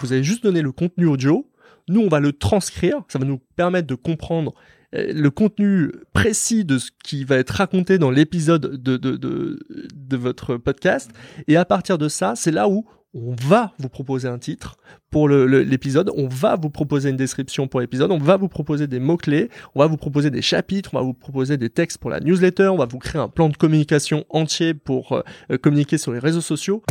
Vous 0.00 0.12
allez 0.12 0.24
juste 0.24 0.42
donner 0.42 0.62
le 0.62 0.72
contenu 0.72 1.06
audio. 1.06 1.50
Nous, 1.88 2.00
on 2.00 2.08
va 2.08 2.20
le 2.20 2.32
transcrire. 2.32 3.02
Ça 3.08 3.18
va 3.18 3.24
nous 3.24 3.40
permettre 3.56 3.86
de 3.86 3.94
comprendre 3.94 4.54
euh, 4.94 5.12
le 5.12 5.30
contenu 5.30 5.90
précis 6.12 6.64
de 6.64 6.78
ce 6.78 6.90
qui 7.02 7.24
va 7.24 7.36
être 7.36 7.50
raconté 7.50 7.98
dans 7.98 8.10
l'épisode 8.10 8.82
de, 8.82 8.96
de, 8.96 9.16
de, 9.16 10.16
votre 10.16 10.56
podcast. 10.56 11.10
Et 11.48 11.56
à 11.56 11.64
partir 11.64 11.98
de 11.98 12.08
ça, 12.08 12.34
c'est 12.36 12.50
là 12.50 12.68
où 12.68 12.86
on 13.14 13.34
va 13.46 13.72
vous 13.78 13.88
proposer 13.88 14.28
un 14.28 14.38
titre 14.38 14.76
pour 15.10 15.28
l'épisode, 15.28 16.10
on 16.14 16.28
va 16.28 16.56
vous 16.56 16.68
proposer 16.68 17.08
une 17.08 17.16
description 17.16 17.66
pour 17.66 17.80
l'épisode, 17.80 18.10
on 18.10 18.18
va 18.18 18.36
vous 18.36 18.48
proposer 18.48 18.86
des 18.86 18.98
mots-clés, 18.98 19.48
on 19.74 19.80
va 19.80 19.86
vous 19.86 19.96
proposer 19.96 20.30
des 20.30 20.42
chapitres, 20.42 20.90
on 20.92 20.98
va 20.98 21.02
vous 21.02 21.14
proposer 21.14 21.56
des 21.56 21.70
textes 21.70 21.96
pour 21.96 22.10
la 22.10 22.20
newsletter, 22.20 22.68
on 22.68 22.76
va 22.76 22.84
vous 22.84 22.98
créer 22.98 23.20
un 23.20 23.28
plan 23.28 23.48
de 23.48 23.56
communication 23.56 24.26
entier 24.28 24.74
pour 24.74 25.12
euh, 25.12 25.56
communiquer 25.56 25.96
sur 25.96 26.12
les 26.12 26.18
réseaux 26.18 26.42
sociaux. 26.42 26.82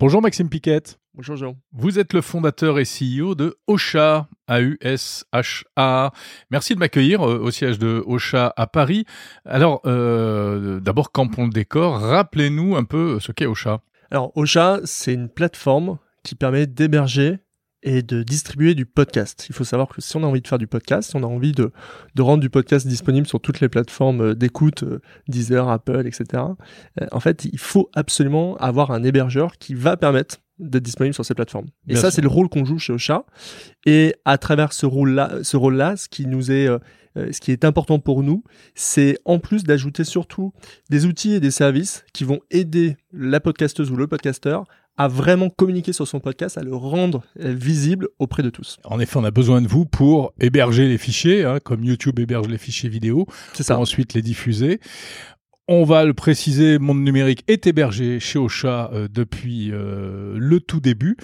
Bonjour 0.00 0.22
Maxime 0.22 0.48
Piquette. 0.48 0.98
Bonjour 1.12 1.36
Jean. 1.36 1.56
Vous 1.72 1.98
êtes 1.98 2.14
le 2.14 2.22
fondateur 2.22 2.78
et 2.78 2.84
CEO 2.84 3.34
de 3.34 3.58
Ocha, 3.66 4.30
A-U-S-H-A. 4.46 6.12
Merci 6.50 6.74
de 6.74 6.78
m'accueillir 6.78 7.20
euh, 7.20 7.38
au 7.38 7.50
siège 7.50 7.78
de 7.78 8.02
Ocha 8.06 8.50
à 8.56 8.66
Paris. 8.66 9.04
Alors, 9.44 9.82
d'abord, 9.84 11.12
campons 11.12 11.44
le 11.44 11.50
décor. 11.50 12.00
Rappelez-nous 12.00 12.76
un 12.76 12.84
peu 12.84 13.20
ce 13.20 13.30
qu'est 13.30 13.44
Ocha. 13.44 13.82
Alors, 14.10 14.32
Ocha, 14.38 14.80
c'est 14.84 15.12
une 15.12 15.28
plateforme 15.28 15.98
qui 16.22 16.34
permet 16.34 16.66
d'héberger 16.66 17.40
et 17.82 18.02
de 18.02 18.22
distribuer 18.22 18.74
du 18.74 18.86
podcast. 18.86 19.46
Il 19.48 19.54
faut 19.54 19.64
savoir 19.64 19.88
que 19.88 20.00
si 20.00 20.16
on 20.16 20.22
a 20.22 20.26
envie 20.26 20.42
de 20.42 20.48
faire 20.48 20.58
du 20.58 20.66
podcast, 20.66 21.10
si 21.10 21.16
on 21.16 21.22
a 21.22 21.26
envie 21.26 21.52
de, 21.52 21.72
de 22.14 22.22
rendre 22.22 22.40
du 22.40 22.50
podcast 22.50 22.86
disponible 22.86 23.26
sur 23.26 23.40
toutes 23.40 23.60
les 23.60 23.68
plateformes 23.68 24.20
euh, 24.20 24.34
d'écoute, 24.34 24.82
euh, 24.82 25.00
Deezer, 25.28 25.68
Apple, 25.68 26.06
etc., 26.06 26.42
euh, 27.00 27.06
en 27.12 27.20
fait, 27.20 27.44
il 27.44 27.58
faut 27.58 27.90
absolument 27.94 28.56
avoir 28.56 28.90
un 28.90 29.02
hébergeur 29.02 29.56
qui 29.58 29.74
va 29.74 29.96
permettre 29.96 30.38
d'être 30.58 30.82
disponible 30.82 31.14
sur 31.14 31.24
ces 31.24 31.34
plateformes. 31.34 31.68
Et 31.88 31.96
ça, 31.96 32.10
c'est 32.10 32.20
le 32.20 32.28
rôle 32.28 32.50
qu'on 32.50 32.66
joue 32.66 32.78
chez 32.78 32.92
Ocha. 32.92 33.24
Et 33.86 34.14
à 34.26 34.36
travers 34.36 34.74
ce 34.74 34.84
rôle-là, 34.84 35.38
ce 35.42 35.56
rôle-là, 35.56 35.96
ce 35.96 36.06
qui 36.10 36.26
nous 36.26 36.52
est, 36.52 36.68
ce 37.16 37.40
qui 37.40 37.50
est 37.52 37.64
important 37.64 37.98
pour 37.98 38.22
nous, 38.22 38.44
c'est 38.74 39.18
en 39.24 39.38
plus 39.38 39.64
d'ajouter 39.64 40.04
surtout 40.04 40.52
des 40.90 41.06
outils 41.06 41.34
et 41.34 41.40
des 41.40 41.50
services 41.50 42.04
qui 42.12 42.24
vont 42.24 42.40
aider 42.50 42.96
la 43.12 43.40
podcasteuse 43.40 43.90
ou 43.90 43.96
le 43.96 44.06
podcasteur 44.06 44.64
à 45.00 45.08
vraiment 45.08 45.48
communiquer 45.48 45.94
sur 45.94 46.06
son 46.06 46.20
podcast, 46.20 46.58
à 46.58 46.62
le 46.62 46.74
rendre 46.74 47.22
euh, 47.40 47.54
visible 47.54 48.08
auprès 48.18 48.42
de 48.42 48.50
tous. 48.50 48.76
En 48.84 49.00
effet, 49.00 49.16
on 49.16 49.24
a 49.24 49.30
besoin 49.30 49.62
de 49.62 49.66
vous 49.66 49.86
pour 49.86 50.34
héberger 50.38 50.88
les 50.88 50.98
fichiers, 50.98 51.42
hein, 51.42 51.58
comme 51.58 51.82
YouTube 51.84 52.18
héberge 52.18 52.48
les 52.48 52.58
fichiers 52.58 52.90
vidéo, 52.90 53.26
ça. 53.54 53.62
pour 53.62 53.80
ensuite 53.80 54.12
les 54.12 54.20
diffuser. 54.20 54.78
On 55.72 55.84
va 55.84 56.04
le 56.04 56.14
préciser, 56.14 56.80
Monde 56.80 57.00
Numérique 57.04 57.44
est 57.46 57.68
hébergé 57.68 58.18
chez 58.18 58.40
Ocha 58.40 58.90
euh, 58.92 59.06
depuis 59.08 59.70
euh, 59.70 60.34
le 60.36 60.58
tout 60.58 60.80
début. 60.80 61.16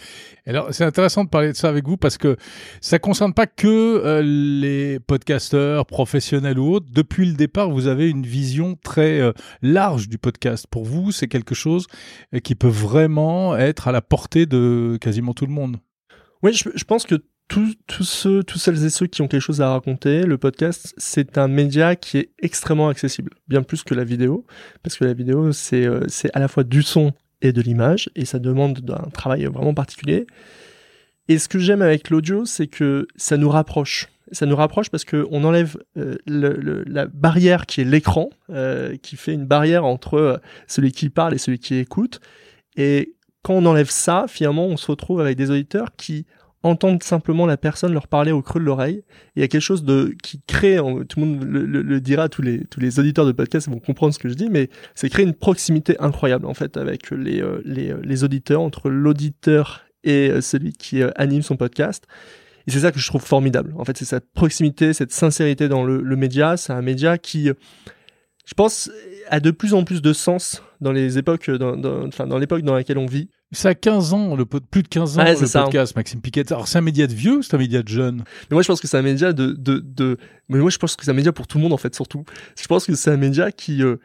Alors, 0.47 0.69
c'est 0.71 0.85
intéressant 0.85 1.25
de 1.25 1.29
parler 1.29 1.51
de 1.51 1.57
ça 1.57 1.69
avec 1.69 1.85
vous 1.89 1.97
parce 1.97 2.17
que 2.17 2.37
ça 2.81 3.01
concerne 3.01 3.35
pas 3.35 3.49
que 3.49 3.67
euh, 3.67 4.23
les 4.23 5.01
podcasteurs 5.01 5.85
professionnels 5.85 6.61
ou 6.61 6.75
autres. 6.75 6.87
Depuis 6.93 7.27
le 7.27 7.33
départ, 7.33 7.71
vous 7.71 7.89
avez 7.89 8.09
une 8.09 8.23
vision 8.23 8.77
très 8.85 9.21
large 9.63 10.09
du 10.09 10.17
podcast. 10.17 10.69
Pour 10.71 10.85
vous, 10.85 11.11
c'est 11.11 11.27
quelque 11.27 11.57
chose 11.57 11.89
qui 12.45 12.55
peut 12.55 12.69
vraiment 12.69 13.57
être 13.57 13.89
à 13.89 13.93
la 13.93 14.01
portée 14.01 14.47
de 14.47 14.97
quasiment 15.01 15.35
tout 15.35 15.47
le 15.47 15.53
monde. 15.53 15.79
Oui, 16.45 16.53
je, 16.53 16.69
je 16.73 16.85
pense 16.85 17.05
que 17.05 17.17
tous, 17.49 17.77
ceux, 18.03 18.43
tous 18.43 18.59
celles 18.59 18.85
et 18.85 18.91
ceux 18.91 19.07
qui 19.07 19.23
ont 19.23 19.29
quelque 19.29 19.41
chose 19.41 19.61
à 19.61 19.71
raconter, 19.71 20.23
le 20.25 20.37
podcast, 20.39 20.95
c'est 20.97 21.39
un 21.39 21.49
média 21.49 21.97
qui 21.97 22.19
est 22.19 22.31
extrêmement 22.41 22.89
accessible, 22.89 23.33
bien 23.49 23.63
plus 23.63 23.83
que 23.83 23.95
la 23.95 24.05
vidéo, 24.05 24.45
parce 24.83 24.97
que 24.97 25.05
la 25.05 25.15
vidéo, 25.15 25.53
c'est 25.53 25.87
euh, 25.87 26.07
à 26.35 26.41
la 26.41 26.49
fois 26.49 26.65
du 26.65 26.83
son 26.83 27.13
et 27.43 27.53
de 27.53 27.61
l'image, 27.61 28.11
et 28.15 28.25
ça 28.25 28.39
demande 28.39 28.83
un 28.91 29.11
travail 29.11 29.45
vraiment 29.45 29.75
particulier. 29.75 30.27
Et 31.29 31.39
ce 31.39 31.49
que 31.49 31.59
j'aime 31.59 31.83
avec 31.83 32.11
l'audio, 32.11 32.45
c'est 32.45 32.67
que 32.67 33.07
ça 33.17 33.37
nous 33.37 33.49
rapproche. 33.49 34.09
Ça 34.33 34.47
nous 34.47 34.57
rapproche 34.57 34.91
parce 34.91 35.05
que 35.05 35.27
on 35.31 35.45
enlève 35.45 35.77
euh, 35.97 36.17
la 36.27 37.07
barrière 37.07 37.67
qui 37.67 37.81
est 37.81 37.85
l'écran, 37.85 38.31
euh, 38.51 38.97
qui 38.97 39.17
fait 39.17 39.33
une 39.33 39.47
barrière 39.47 39.85
entre 39.85 40.41
celui 40.67 40.91
qui 40.91 41.11
parle 41.11 41.35
et 41.35 41.39
celui 41.39 41.61
qui 41.61 41.77
écoute. 41.77 42.21
Et 42.77 43.15
quand 43.43 43.55
on 43.55 43.67
enlève 43.67 43.91
ça, 43.91 44.27
finalement, 44.29 44.67
on 44.67 44.77
se 44.77 44.91
retrouve 44.91 45.21
avec 45.21 45.37
des 45.37 45.51
auditeurs 45.51 45.95
qui 45.97 46.27
entendre 46.67 47.03
simplement 47.03 47.47
la 47.47 47.57
personne 47.57 47.93
leur 47.93 48.09
parler 48.09 48.33
au 48.33 48.43
creux 48.43 48.61
de 48.61 48.65
l'oreille. 48.65 49.03
Il 49.35 49.41
y 49.41 49.45
a 49.45 49.49
quelque 49.49 49.63
chose 49.63 49.85
de 49.85 50.15
qui 50.23 50.41
crée, 50.47 50.77
tout 51.09 51.21
le 51.21 51.27
monde 51.27 51.45
le, 51.45 52.01
dira, 52.01 52.29
tous 52.29 52.43
les 52.43 52.65
tous 52.67 52.81
les 52.81 52.99
auditeurs 52.99 53.27
de 53.27 53.33
podcast 53.33 53.69
vont 53.69 53.79
comprendre 53.79 54.15
ce 54.15 54.19
que 54.19 54.29
je 54.29 54.35
dis, 54.35 54.49
mais 54.51 54.69
c'est 54.95 55.09
créer 55.09 55.25
une 55.25 55.35
proximité 55.35 55.97
incroyable 56.01 56.47
en 56.47 56.55
fait 56.55 56.77
avec 56.77 57.11
les 57.11 57.41
euh, 57.41 57.61
les, 57.65 57.91
euh, 57.91 58.01
les 58.03 58.25
auditeurs 58.25 58.61
entre 58.61 58.91
l'auditeur 58.91 59.85
et 60.05 60.31
euh, 60.31 60.41
celui 60.41 60.73
qui 60.73 61.03
anime 61.17 61.43
son 61.43 61.57
podcast. 61.57 62.07
Et 62.67 62.73
c'est 62.73 62.81
ça 62.81 62.91
que 62.91 62.99
je 62.99 63.07
trouve 63.07 63.23
formidable. 63.23 63.73
En 63.77 63.85
fait, 63.85 63.97
c'est 63.97 64.05
cette 64.05 64.33
proximité, 64.33 64.93
cette 64.93 65.13
sincérité 65.13 65.69
dans 65.69 65.85
le, 65.85 66.03
le 66.03 66.17
média. 66.17 66.57
C'est 66.57 66.73
un 66.73 66.83
média 66.83 67.17
qui, 67.17 67.45
je 67.47 68.55
pense, 68.57 68.91
a 69.29 69.39
de 69.39 69.53
plus 69.53 69.73
en 69.73 69.85
plus 69.85 70.03
de 70.03 70.13
sens 70.13 70.63
dans 70.81 70.91
les 70.91 71.17
époques, 71.17 71.49
dans, 71.49 71.77
dans, 71.77 72.09
enfin, 72.09 72.27
dans 72.27 72.39
l'époque 72.39 72.63
dans 72.63 72.75
laquelle 72.75 72.99
on 72.99 73.07
vit. 73.07 73.29
Ça 73.53 73.69
a 73.71 73.75
15 73.75 74.13
ans, 74.13 74.35
le, 74.35 74.45
plus 74.45 74.83
de 74.83 74.89
15 74.89 75.19
ans, 75.19 75.23
Ouais, 75.25 75.39
le 75.39 75.47
ça. 75.47 75.63
podcast, 75.63 75.95
Maxime 75.95 76.21
Piquet. 76.21 76.53
Alors, 76.53 76.67
c'est 76.67 76.79
un 76.79 76.83
média 76.83 77.07
de 77.07 77.15
vieux 77.15 77.39
ou 77.39 77.43
c'est 77.43 77.55
un 77.55 77.59
média 77.59 77.81
de 77.83 77.89
jeune 77.89 78.25
Mais 78.51 78.55
moi, 78.55 78.63
je 78.63 78.67
pense 78.67 78.81
que 78.81 78.89
c'est 78.89 78.97
un 78.99 79.03
média 79.03 79.33
de, 79.33 79.53
de, 79.53 79.79
de, 79.79 80.19
mais 80.49 80.59
moi, 80.59 80.69
je 80.71 80.79
pense 80.79 80.97
que 80.97 81.05
c'est 81.05 81.11
un 81.13 81.15
média 81.15 81.33
pour 81.33 81.47
tout 81.47 81.59
le 81.59 81.63
monde, 81.63 81.73
en 81.73 81.77
fait, 81.77 81.95
surtout. 81.95 82.25
Je 82.61 82.67
pense 82.67 82.87
que 82.87 82.95
c'est 82.97 83.11
un 83.11 83.17
média 83.17 83.53
qui 83.53 83.83
euh, 83.85 83.97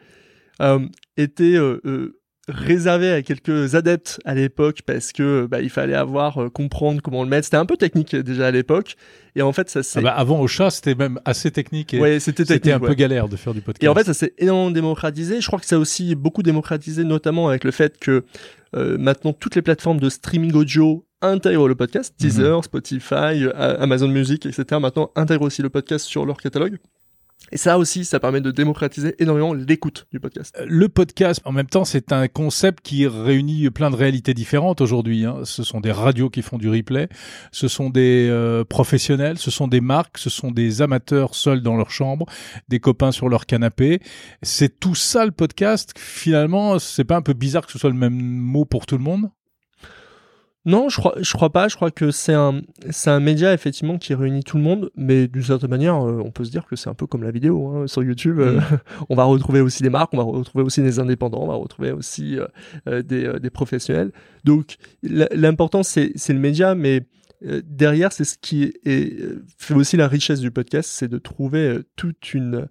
euh, 0.60 0.86
était 1.16 1.56
euh, 1.56 2.20
réservé 2.48 3.10
à 3.12 3.22
quelques 3.22 3.74
adeptes 3.74 4.20
à 4.24 4.34
l'époque 4.34 4.80
parce 4.84 5.12
que 5.12 5.46
bah, 5.46 5.60
il 5.60 5.70
fallait 5.70 5.94
avoir 5.94 6.42
euh, 6.42 6.50
comprendre 6.50 7.00
comment 7.00 7.22
le 7.22 7.28
mettre. 7.28 7.44
C'était 7.44 7.56
un 7.56 7.66
peu 7.66 7.76
technique 7.76 8.14
euh, 8.14 8.22
déjà 8.22 8.48
à 8.48 8.50
l'époque. 8.50 8.96
Et 9.36 9.42
en 9.42 9.52
fait, 9.52 9.70
ça 9.70 9.80
Ah 9.80 9.82
s'est, 9.82 10.00
bah, 10.00 10.12
Avant, 10.12 10.40
au 10.40 10.46
chat, 10.48 10.70
c'était 10.70 10.94
même 10.94 11.20
assez 11.24 11.50
technique 11.50 11.94
et 11.94 12.00
ouais, 12.00 12.20
c'était 12.20 12.44
c'était 12.44 12.72
un 12.72 12.80
ouais. 12.80 12.88
peu 12.88 12.94
galère 12.94 13.28
de 13.28 13.36
faire 13.36 13.54
du 13.54 13.60
podcast. 13.60 13.82
Et 13.82 13.88
en 13.88 13.94
fait, 13.94 14.04
ça 14.04 14.14
s'est 14.14 14.34
énormément 14.38 14.70
démocratisé. 14.70 15.40
Je 15.40 15.46
crois 15.46 15.60
que 15.60 15.66
ça 15.66 15.76
a 15.76 15.78
aussi 15.78 16.14
beaucoup 16.14 16.42
démocratisé, 16.42 17.04
notamment 17.04 17.48
avec 17.48 17.64
le 17.64 17.70
fait 17.70 17.98
que 17.98 18.24
euh, 18.74 18.96
maintenant 18.98 19.32
toutes 19.32 19.54
les 19.54 19.62
plateformes 19.62 20.00
de 20.00 20.08
streaming 20.08 20.54
audio 20.54 21.06
intègrent 21.20 21.68
le 21.68 21.74
podcast. 21.74 22.14
Mhm. 22.20 22.28
Deezer, 22.28 22.64
Spotify, 22.64 23.44
euh, 23.44 23.76
Amazon 23.78 24.08
Music, 24.08 24.46
etc. 24.46 24.80
Maintenant 24.80 25.10
intègrent 25.14 25.44
aussi 25.44 25.62
le 25.62 25.70
podcast 25.70 26.04
sur 26.06 26.26
leur 26.26 26.38
catalogue. 26.38 26.78
Et 27.50 27.56
ça 27.58 27.78
aussi, 27.78 28.04
ça 28.04 28.20
permet 28.20 28.40
de 28.40 28.50
démocratiser 28.50 29.14
énormément 29.18 29.52
l'écoute 29.52 30.06
du 30.10 30.20
podcast. 30.20 30.56
Le 30.66 30.88
podcast, 30.88 31.40
en 31.44 31.52
même 31.52 31.66
temps, 31.66 31.84
c'est 31.84 32.12
un 32.12 32.28
concept 32.28 32.80
qui 32.82 33.06
réunit 33.06 33.68
plein 33.70 33.90
de 33.90 33.96
réalités 33.96 34.32
différentes 34.32 34.80
aujourd'hui. 34.80 35.26
hein. 35.26 35.40
Ce 35.44 35.62
sont 35.62 35.80
des 35.80 35.92
radios 35.92 36.30
qui 36.30 36.40
font 36.40 36.56
du 36.56 36.70
replay, 36.70 37.08
ce 37.50 37.68
sont 37.68 37.90
des 37.90 38.28
euh, 38.30 38.64
professionnels, 38.64 39.38
ce 39.38 39.50
sont 39.50 39.68
des 39.68 39.80
marques, 39.80 40.18
ce 40.18 40.30
sont 40.30 40.50
des 40.50 40.80
amateurs 40.80 41.34
seuls 41.34 41.62
dans 41.62 41.76
leur 41.76 41.90
chambre, 41.90 42.26
des 42.68 42.80
copains 42.80 43.12
sur 43.12 43.28
leur 43.28 43.44
canapé. 43.44 44.00
C'est 44.42 44.80
tout 44.80 44.94
ça 44.94 45.26
le 45.26 45.32
podcast. 45.32 45.92
Finalement, 45.98 46.78
c'est 46.78 47.04
pas 47.04 47.16
un 47.16 47.22
peu 47.22 47.34
bizarre 47.34 47.66
que 47.66 47.72
ce 47.72 47.78
soit 47.78 47.90
le 47.90 47.96
même 47.96 48.14
mot 48.14 48.64
pour 48.64 48.86
tout 48.86 48.96
le 48.96 49.04
monde? 49.04 49.30
Non, 50.64 50.88
je 50.88 50.96
crois, 50.96 51.14
je 51.20 51.32
crois 51.32 51.50
pas. 51.50 51.66
Je 51.66 51.74
crois 51.74 51.90
que 51.90 52.12
c'est 52.12 52.34
un, 52.34 52.62
c'est 52.90 53.10
un 53.10 53.18
média 53.18 53.52
effectivement 53.52 53.98
qui 53.98 54.14
réunit 54.14 54.44
tout 54.44 54.56
le 54.56 54.62
monde, 54.62 54.90
mais 54.94 55.26
d'une 55.26 55.42
certaine 55.42 55.70
manière, 55.70 55.96
euh, 56.06 56.22
on 56.24 56.30
peut 56.30 56.44
se 56.44 56.52
dire 56.52 56.66
que 56.66 56.76
c'est 56.76 56.88
un 56.88 56.94
peu 56.94 57.06
comme 57.08 57.24
la 57.24 57.32
vidéo 57.32 57.66
hein. 57.68 57.86
sur 57.88 58.04
YouTube. 58.04 58.38
euh, 58.38 58.60
on 59.08 59.16
va 59.16 59.24
retrouver 59.24 59.60
aussi 59.60 59.82
des 59.82 59.90
marques, 59.90 60.14
on 60.14 60.18
va 60.18 60.22
retrouver 60.22 60.62
aussi 60.64 60.80
des 60.80 61.00
indépendants, 61.00 61.42
on 61.42 61.48
va 61.48 61.54
retrouver 61.54 61.90
aussi 61.90 62.38
euh, 62.38 62.46
euh, 62.88 63.02
des, 63.02 63.40
des 63.40 63.50
professionnels. 63.50 64.12
Donc 64.44 64.76
l'important 65.02 65.82
c'est, 65.82 66.12
c'est 66.14 66.32
le 66.32 66.38
média, 66.38 66.74
mais 66.76 67.02
derrière 67.64 68.12
c'est 68.12 68.22
ce 68.24 68.38
qui 68.40 68.72
est, 68.84 69.18
fait 69.58 69.74
aussi 69.74 69.96
la 69.96 70.06
richesse 70.06 70.38
du 70.38 70.52
podcast, 70.52 70.88
c'est 70.92 71.08
de 71.08 71.18
trouver 71.18 71.80
toute 71.96 72.34
une, 72.34 72.68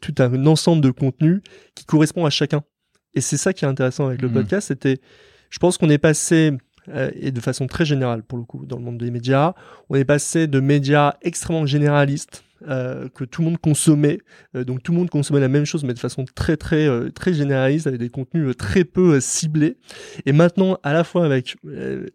tout 0.00 0.14
un 0.18 0.46
ensemble 0.46 0.82
de 0.82 0.90
contenus 0.92 1.40
qui 1.74 1.84
correspond 1.84 2.24
à 2.26 2.30
chacun. 2.30 2.62
Et 3.14 3.20
c'est 3.20 3.36
ça 3.36 3.52
qui 3.52 3.64
est 3.64 3.68
intéressant 3.68 4.06
avec 4.06 4.22
le 4.22 4.28
Mhm. 4.28 4.34
podcast, 4.34 4.68
c'était, 4.68 4.98
je 5.50 5.58
pense 5.58 5.78
qu'on 5.78 5.90
est 5.90 5.98
passé 5.98 6.52
euh, 6.88 7.10
et 7.14 7.30
de 7.30 7.40
façon 7.40 7.66
très 7.66 7.84
générale 7.84 8.22
pour 8.22 8.38
le 8.38 8.44
coup 8.44 8.66
dans 8.66 8.76
le 8.76 8.82
monde 8.82 8.98
des 8.98 9.10
médias. 9.10 9.54
On 9.90 9.94
est 9.94 10.04
passé 10.04 10.46
de 10.46 10.60
médias 10.60 11.14
extrêmement 11.22 11.66
généralistes 11.66 12.43
euh, 12.68 13.08
que 13.14 13.24
tout 13.24 13.42
le 13.42 13.48
monde 13.48 13.58
consommait, 13.58 14.20
euh, 14.56 14.64
donc 14.64 14.82
tout 14.82 14.92
le 14.92 14.98
monde 14.98 15.10
consommait 15.10 15.40
la 15.40 15.48
même 15.48 15.66
chose 15.66 15.84
mais 15.84 15.92
de 15.92 15.98
façon 15.98 16.24
très 16.34 16.56
très 16.56 16.86
euh, 16.86 17.10
très 17.10 17.34
généraliste 17.34 17.86
avec 17.86 18.00
des 18.00 18.08
contenus 18.08 18.56
très 18.56 18.84
peu 18.84 19.20
ciblés. 19.20 19.76
Et 20.24 20.32
maintenant, 20.32 20.78
à 20.82 20.92
la 20.92 21.04
fois 21.04 21.26
avec 21.26 21.56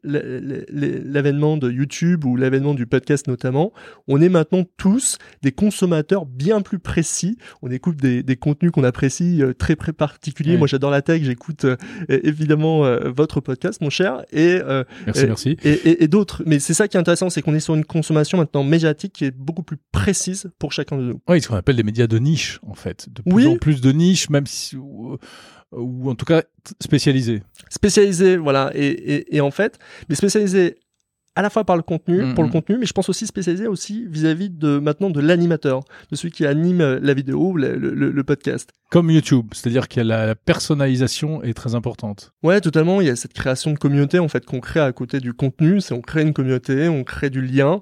l'avènement 0.03 1.57
de 1.57 1.69
YouTube 1.69 2.25
ou 2.25 2.35
l'avènement 2.35 2.73
du 2.73 2.87
podcast 2.87 3.27
notamment, 3.27 3.73
on 4.07 4.21
est 4.21 4.29
maintenant 4.29 4.63
tous 4.77 5.17
des 5.43 5.51
consommateurs 5.51 6.25
bien 6.25 6.61
plus 6.61 6.79
précis. 6.79 7.37
On 7.61 7.69
écoute 7.69 7.97
des, 7.97 8.23
des 8.23 8.35
contenus 8.35 8.71
qu'on 8.71 8.83
apprécie 8.83 9.43
très 9.59 9.75
très 9.75 9.93
particuliers. 9.93 10.57
Moi, 10.57 10.67
j'adore 10.67 10.89
la 10.89 11.01
tech. 11.01 11.21
J'écoute 11.21 11.65
évidemment 12.07 12.83
votre 13.11 13.41
podcast, 13.41 13.81
mon 13.81 13.89
cher, 13.89 14.23
et 14.31 14.59
Merci, 15.05 15.25
merci. 15.27 15.57
et, 15.63 15.69
et, 15.71 16.03
et 16.03 16.07
d'autres. 16.07 16.43
Mais 16.45 16.59
c'est 16.59 16.73
ça 16.73 16.87
qui 16.87 16.97
est 16.97 16.99
intéressant, 16.99 17.29
c'est 17.29 17.41
qu'on 17.41 17.53
est 17.53 17.59
sur 17.59 17.75
une 17.75 17.85
consommation 17.85 18.37
maintenant 18.37 18.63
médiatique 18.63 19.13
qui 19.13 19.25
est 19.25 19.35
beaucoup 19.35 19.63
plus 19.63 19.77
précise 19.91 20.38
pour 20.59 20.71
chacun 20.73 20.97
de 20.97 21.03
nous. 21.03 21.21
Oui, 21.27 21.41
ce 21.41 21.47
qu'on 21.47 21.55
appelle 21.55 21.75
des 21.75 21.83
médias 21.83 22.07
de 22.07 22.17
niche, 22.19 22.59
en 22.67 22.73
fait. 22.75 23.07
De 23.11 23.21
plus 23.21 23.33
Oui. 23.33 23.47
en 23.47 23.57
plus 23.57 23.81
de 23.81 23.91
niche, 23.91 24.29
même 24.29 24.45
si 24.47 24.75
ou 25.71 26.09
en 26.09 26.15
tout 26.15 26.25
cas 26.25 26.43
spécialisé. 26.81 27.43
Spécialisé, 27.69 28.37
voilà. 28.37 28.71
Et, 28.73 28.87
et, 28.87 29.35
et 29.35 29.41
en 29.41 29.51
fait, 29.51 29.77
mais 30.09 30.15
spécialisé 30.15 30.77
à 31.35 31.41
la 31.43 31.49
fois 31.51 31.63
par 31.63 31.77
le 31.77 31.83
contenu, 31.83 32.23
Mm, 32.23 32.33
pour 32.33 32.43
le 32.43 32.49
mm. 32.49 32.51
contenu, 32.51 32.77
mais 32.79 32.85
je 32.87 32.91
pense 32.91 33.07
aussi 33.07 33.25
spécialisé 33.27 33.67
aussi 33.67 34.05
vis-à-vis 34.09 34.49
de 34.49 34.79
maintenant 34.79 35.09
de 35.11 35.21
l'animateur, 35.21 35.81
de 36.11 36.15
celui 36.15 36.31
qui 36.31 36.45
anime 36.45 36.81
euh, 36.81 36.99
la 37.01 37.13
vidéo, 37.13 37.55
le, 37.55 37.77
le- 37.77 37.93
le 38.11 38.23
podcast. 38.23 38.71
Comme 38.89 39.09
YouTube, 39.11 39.45
c'est-à-dire 39.53 39.87
que 39.87 40.01
la, 40.01 40.25
la 40.25 40.35
personnalisation 40.35 41.41
est 41.43 41.53
très 41.53 41.75
importante. 41.75 42.33
Ouais, 42.43 42.59
totalement. 42.61 42.99
Il 42.99 43.07
y 43.07 43.09
a 43.11 43.15
cette 43.15 43.33
création 43.33 43.71
de 43.71 43.77
communauté 43.77 44.17
en 44.19 44.27
fait 44.27 44.43
qu'on 44.45 44.59
crée 44.59 44.79
à 44.79 44.91
côté 44.91 45.19
du 45.19 45.33
contenu. 45.33 45.79
C'est 45.81 45.93
on 45.93 46.01
crée 46.01 46.23
une 46.23 46.33
communauté, 46.33 46.89
on 46.89 47.03
crée 47.03 47.29
du 47.29 47.41
lien. 47.41 47.81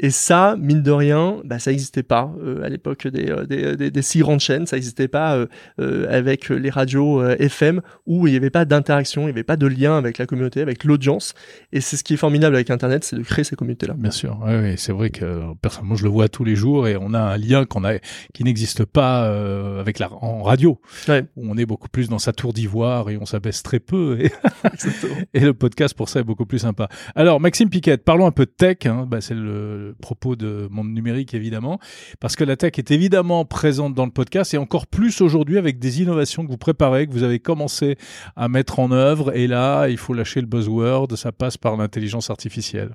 Et 0.00 0.10
ça, 0.10 0.54
mine 0.58 0.82
de 0.82 0.90
rien, 0.92 1.38
bah, 1.44 1.58
ça 1.58 1.70
n'existait 1.72 2.02
pas 2.04 2.32
euh, 2.40 2.62
à 2.62 2.68
l'époque 2.68 3.06
des, 3.08 3.30
euh, 3.30 3.44
des, 3.46 3.76
des, 3.76 3.90
des 3.90 4.02
six 4.02 4.20
grandes 4.20 4.38
chaînes. 4.40 4.66
Ça 4.66 4.76
n'existait 4.76 5.08
pas 5.08 5.34
euh, 5.36 5.46
euh, 5.80 6.06
avec 6.08 6.48
les 6.50 6.70
radios 6.70 7.20
euh, 7.20 7.34
FM 7.40 7.80
où 8.06 8.26
il 8.26 8.30
n'y 8.30 8.36
avait 8.36 8.50
pas 8.50 8.64
d'interaction, 8.64 9.22
il 9.22 9.26
n'y 9.26 9.30
avait 9.32 9.42
pas 9.42 9.56
de 9.56 9.66
lien 9.66 9.98
avec 9.98 10.18
la 10.18 10.26
communauté, 10.26 10.60
avec 10.60 10.84
l'audience. 10.84 11.34
Et 11.72 11.80
c'est 11.80 11.96
ce 11.96 12.04
qui 12.04 12.14
est 12.14 12.18
formidable 12.18 12.54
avec 12.54 12.70
Internet, 12.70 13.02
c'est 13.02 13.16
de 13.16 13.22
créer 13.22 13.44
ces 13.44 13.56
communautés-là. 13.56 13.94
Bien 13.98 14.10
sûr, 14.12 14.38
ouais, 14.44 14.60
ouais, 14.60 14.74
c'est 14.76 14.92
vrai 14.92 15.10
que 15.10 15.42
personnellement 15.62 15.96
je 15.96 16.04
le 16.04 16.10
vois 16.10 16.28
tous 16.28 16.44
les 16.44 16.54
jours 16.54 16.86
et 16.86 16.96
on 16.96 17.12
a 17.12 17.20
un 17.20 17.36
lien 17.36 17.64
qu'on 17.64 17.84
a 17.84 17.98
qui 18.34 18.44
n'existe 18.44 18.84
pas 18.84 19.24
euh, 19.26 19.80
avec 19.80 19.98
la 19.98 20.12
en 20.12 20.42
radio 20.42 20.80
Ouais. 21.08 21.24
où 21.36 21.50
on 21.50 21.56
est 21.56 21.66
beaucoup 21.66 21.88
plus 21.88 22.08
dans 22.08 22.18
sa 22.18 22.32
tour 22.32 22.52
d'ivoire 22.52 23.10
et 23.10 23.18
on 23.20 23.26
s'abaisse 23.26 23.62
très 23.62 23.80
peu 23.80 24.18
et, 24.20 24.30
et 25.34 25.40
le 25.40 25.54
podcast 25.54 25.94
pour 25.96 26.08
ça 26.08 26.20
est 26.20 26.24
beaucoup 26.24 26.46
plus 26.46 26.60
sympa. 26.60 26.88
Alors 27.16 27.40
Maxime 27.40 27.68
Piquette, 27.68 28.04
parlons 28.04 28.26
un 28.26 28.30
peu 28.32 28.44
de 28.46 28.50
tech, 28.50 28.78
hein, 28.86 29.06
bah, 29.08 29.20
c'est 29.20 29.34
le 29.34 29.87
propos 30.00 30.36
de 30.36 30.68
Monde 30.70 30.92
Numérique 30.92 31.34
évidemment, 31.34 31.78
parce 32.20 32.36
que 32.36 32.44
la 32.44 32.56
tech 32.56 32.72
est 32.78 32.90
évidemment 32.90 33.44
présente 33.44 33.94
dans 33.94 34.06
le 34.06 34.12
podcast 34.12 34.54
et 34.54 34.58
encore 34.58 34.86
plus 34.86 35.20
aujourd'hui 35.20 35.58
avec 35.58 35.78
des 35.78 36.02
innovations 36.02 36.44
que 36.44 36.50
vous 36.50 36.58
préparez, 36.58 37.06
que 37.06 37.12
vous 37.12 37.22
avez 37.22 37.40
commencé 37.40 37.96
à 38.36 38.48
mettre 38.48 38.78
en 38.78 38.92
œuvre 38.92 39.34
et 39.36 39.46
là 39.46 39.88
il 39.88 39.98
faut 39.98 40.14
lâcher 40.14 40.40
le 40.40 40.46
buzzword, 40.46 41.16
ça 41.16 41.32
passe 41.32 41.56
par 41.56 41.76
l'intelligence 41.76 42.30
artificielle. 42.30 42.90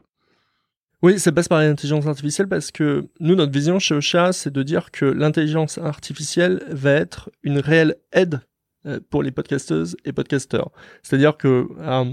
Oui, 1.04 1.20
ça 1.20 1.34
passe 1.34 1.50
par 1.50 1.60
l'intelligence 1.60 2.08
artificielle 2.08 2.48
parce 2.48 2.72
que 2.72 3.10
nous, 3.20 3.36
notre 3.36 3.52
vision 3.52 3.78
chez 3.78 3.94
Ocha, 3.94 4.32
c'est 4.32 4.54
de 4.54 4.64
dire 4.64 4.90
que 4.90 5.04
l'intelligence 5.04 5.78
artificielle 5.78 6.64
va 6.70 6.92
être 6.92 7.30
une 7.44 7.60
réelle 7.60 7.98
aide 8.14 8.40
euh, 8.86 9.02
pour 9.10 9.22
les 9.22 9.32
podcasteuses 9.32 9.98
et 10.06 10.14
podcasteurs. 10.14 10.72
C'est-à-dire 11.02 11.36
que 11.36 11.68
euh, 11.78 12.06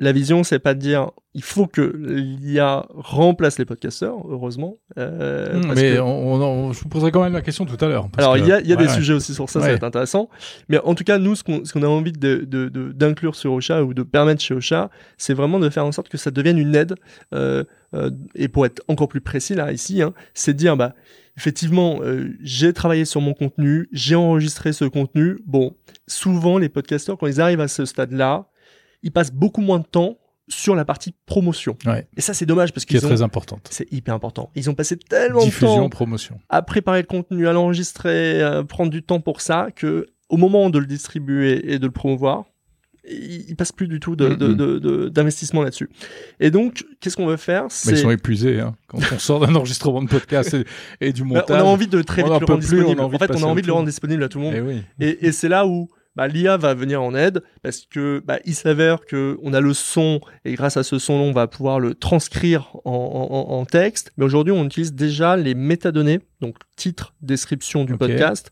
la 0.00 0.12
vision, 0.12 0.44
c'est 0.44 0.58
pas 0.60 0.74
de 0.74 0.78
dire 0.80 1.10
il 1.34 1.42
faut 1.42 1.66
que 1.66 1.80
l'IA 1.98 2.86
remplace 2.94 3.58
les 3.58 3.64
podcasteurs, 3.64 4.14
heureusement. 4.28 4.76
euh, 4.98 5.58
Mmh, 5.58 5.60
parce 5.66 5.74
mais 5.80 5.94
que- 5.94 6.00
on, 6.00 6.34
on- 6.42 6.72
je 6.72 6.80
vous 6.82 6.88
poserai 6.88 7.10
quand 7.12 7.22
même 7.22 7.32
la 7.32 7.42
question 7.42 7.64
tout 7.64 7.76
à 7.84 7.88
l'heure. 7.88 8.08
alors, 8.16 8.34
que- 8.34 8.38
il 8.40 8.46
y 8.46 8.52
a, 8.52 8.60
y 8.60 8.72
a 8.72 8.76
ouais, 8.76 8.82
des 8.82 8.88
ouais. 8.88 8.94
sujets 8.94 9.12
aussi 9.14 9.34
sur 9.34 9.48
ça, 9.48 9.54
ça 9.54 9.66
Ouais. 9.66 9.70
va 9.70 9.76
être 9.76 9.84
intéressant. 9.84 10.28
Mais 10.68 10.78
en 10.78 10.94
tout 10.94 11.04
cas, 11.04 11.18
nous, 11.18 11.34
ce 11.34 11.44
qu'on 11.44 11.62
qu'on 11.62 11.82
a 11.82 11.86
envie 11.86 12.12
de- 12.12 12.44
de- 12.46 12.68
de- 12.68 12.92
d'inclure 12.92 13.34
sur 13.36 13.52
Ocha 13.52 13.82
ou 13.84 13.94
de 13.94 14.02
permettre 14.02 14.40
chez 14.42 14.54
Ocha, 14.54 14.90
c'est 15.16 15.34
vraiment 15.34 15.58
de 15.60 15.68
faire 15.68 15.84
en 15.84 15.92
sorte 15.92 16.08
que 16.08 16.16
ça 16.18 16.30
devienne 16.30 16.58
une 16.58 16.74
aide. 16.74 16.94
euh, 17.34 17.64
euh, 17.94 18.10
et 18.34 18.48
pour 18.48 18.66
être 18.66 18.82
encore 18.88 19.08
plus 19.08 19.20
précis, 19.20 19.54
là, 19.54 19.72
ici, 19.72 20.02
hein, 20.02 20.12
c'est 20.34 20.52
de 20.54 20.58
dire, 20.58 20.76
bah, 20.76 20.94
effectivement, 21.36 22.00
euh, 22.02 22.30
j'ai 22.42 22.72
travaillé 22.72 23.04
sur 23.04 23.20
mon 23.20 23.32
contenu, 23.34 23.88
j'ai 23.92 24.14
enregistré 24.14 24.72
ce 24.72 24.84
contenu. 24.84 25.38
Bon, 25.46 25.74
souvent, 26.06 26.58
les 26.58 26.68
podcasteurs, 26.68 27.16
quand 27.18 27.26
ils 27.26 27.40
arrivent 27.40 27.60
à 27.60 27.68
ce 27.68 27.84
stade-là, 27.84 28.46
ils 29.02 29.12
passent 29.12 29.32
beaucoup 29.32 29.60
moins 29.60 29.78
de 29.78 29.86
temps 29.86 30.18
sur 30.50 30.74
la 30.74 30.84
partie 30.86 31.14
promotion. 31.26 31.76
Ouais. 31.84 32.06
Et 32.16 32.22
ça, 32.22 32.32
c'est 32.32 32.46
dommage 32.46 32.72
parce 32.72 32.86
qui 32.86 32.96
est 32.96 32.98
qu'ils 32.98 33.06
ont... 33.06 33.10
très 33.10 33.20
importante. 33.22 33.68
C'est 33.70 33.92
hyper 33.92 34.14
important. 34.14 34.50
Ils 34.54 34.70
ont 34.70 34.74
passé 34.74 34.96
tellement 34.96 35.40
de 35.40 35.44
Diffusion, 35.44 35.76
temps 35.76 35.88
promotion. 35.90 36.38
à 36.48 36.62
préparer 36.62 37.02
le 37.02 37.06
contenu, 37.06 37.46
à 37.46 37.52
l'enregistrer, 37.52 38.42
à 38.42 38.64
prendre 38.64 38.90
du 38.90 39.02
temps 39.02 39.20
pour 39.20 39.40
ça, 39.42 39.68
que 39.76 40.06
au 40.30 40.36
moment 40.38 40.70
de 40.70 40.78
le 40.78 40.86
distribuer 40.86 41.72
et 41.72 41.78
de 41.78 41.84
le 41.86 41.92
promouvoir, 41.92 42.44
il, 43.10 43.44
il 43.48 43.56
passe 43.56 43.72
plus 43.72 43.88
du 43.88 44.00
tout 44.00 44.16
de- 44.16 44.34
de- 44.34 44.52
de- 44.54 44.78
de- 44.78 45.08
d'investissement 45.08 45.62
là-dessus. 45.62 45.88
Et 46.40 46.50
donc, 46.50 46.84
qu'est-ce 47.00 47.16
qu'on 47.16 47.26
veut 47.26 47.36
faire? 47.38 47.64
Mais 47.86 47.92
ils 47.92 47.98
sont 47.98 48.10
épuisés 48.10 48.60
hein. 48.60 48.74
quand 48.86 48.98
on 49.14 49.18
sort 49.18 49.40
d'un 49.40 49.54
enregistrement 49.54 50.02
de 50.02 50.08
podcast 50.08 50.54
et, 50.54 50.64
et 51.08 51.12
du 51.12 51.22
Bah, 51.22 51.28
montage. 51.40 51.62
on 51.62 51.66
a 51.66 51.68
envie 51.70 51.86
de 51.88 52.00
très 52.02 52.22
vite 52.22 52.30
le 52.30 52.36
rendre 52.46 52.58
disponible. 52.58 53.00
en 53.00 53.08
de 53.08 53.18
fait, 53.18 53.30
on 53.34 53.42
a 53.42 53.46
envie 53.46 53.62
de 53.62 53.66
le 53.66 53.72
rendre 53.74 53.86
disponible 53.86 54.22
à 54.22 54.28
tout 54.28 54.38
le 54.38 54.44
monde. 54.44 54.54
Eh 54.56 54.60
oui. 54.60 54.82
Et, 55.00 55.26
et 55.26 55.32
c'est 55.32 55.48
là 55.48 55.66
où 55.66 55.88
bah, 56.18 56.26
l'IA 56.28 56.56
va 56.56 56.74
venir 56.74 57.00
en 57.00 57.14
aide 57.14 57.42
parce 57.62 57.86
que 57.88 58.20
bah, 58.26 58.40
il 58.44 58.54
s'avère 58.56 59.06
que 59.06 59.38
on 59.42 59.54
a 59.54 59.60
le 59.60 59.72
son 59.72 60.20
et 60.44 60.54
grâce 60.54 60.76
à 60.76 60.82
ce 60.82 60.98
son 60.98 61.12
on 61.14 61.32
va 61.32 61.46
pouvoir 61.46 61.78
le 61.78 61.94
transcrire 61.94 62.72
en, 62.84 62.90
en- 62.90 63.34
en- 63.54 63.60
en 63.60 63.64
texte. 63.64 64.10
Mais 64.16 64.24
aujourd'hui, 64.24 64.52
on 64.52 64.64
utilise 64.64 64.92
déjà 64.94 65.36
les 65.36 65.54
métadonnées, 65.54 66.18
donc 66.40 66.56
titre, 66.76 67.14
description 67.22 67.84
du 67.84 67.92
podcast, 67.98 68.50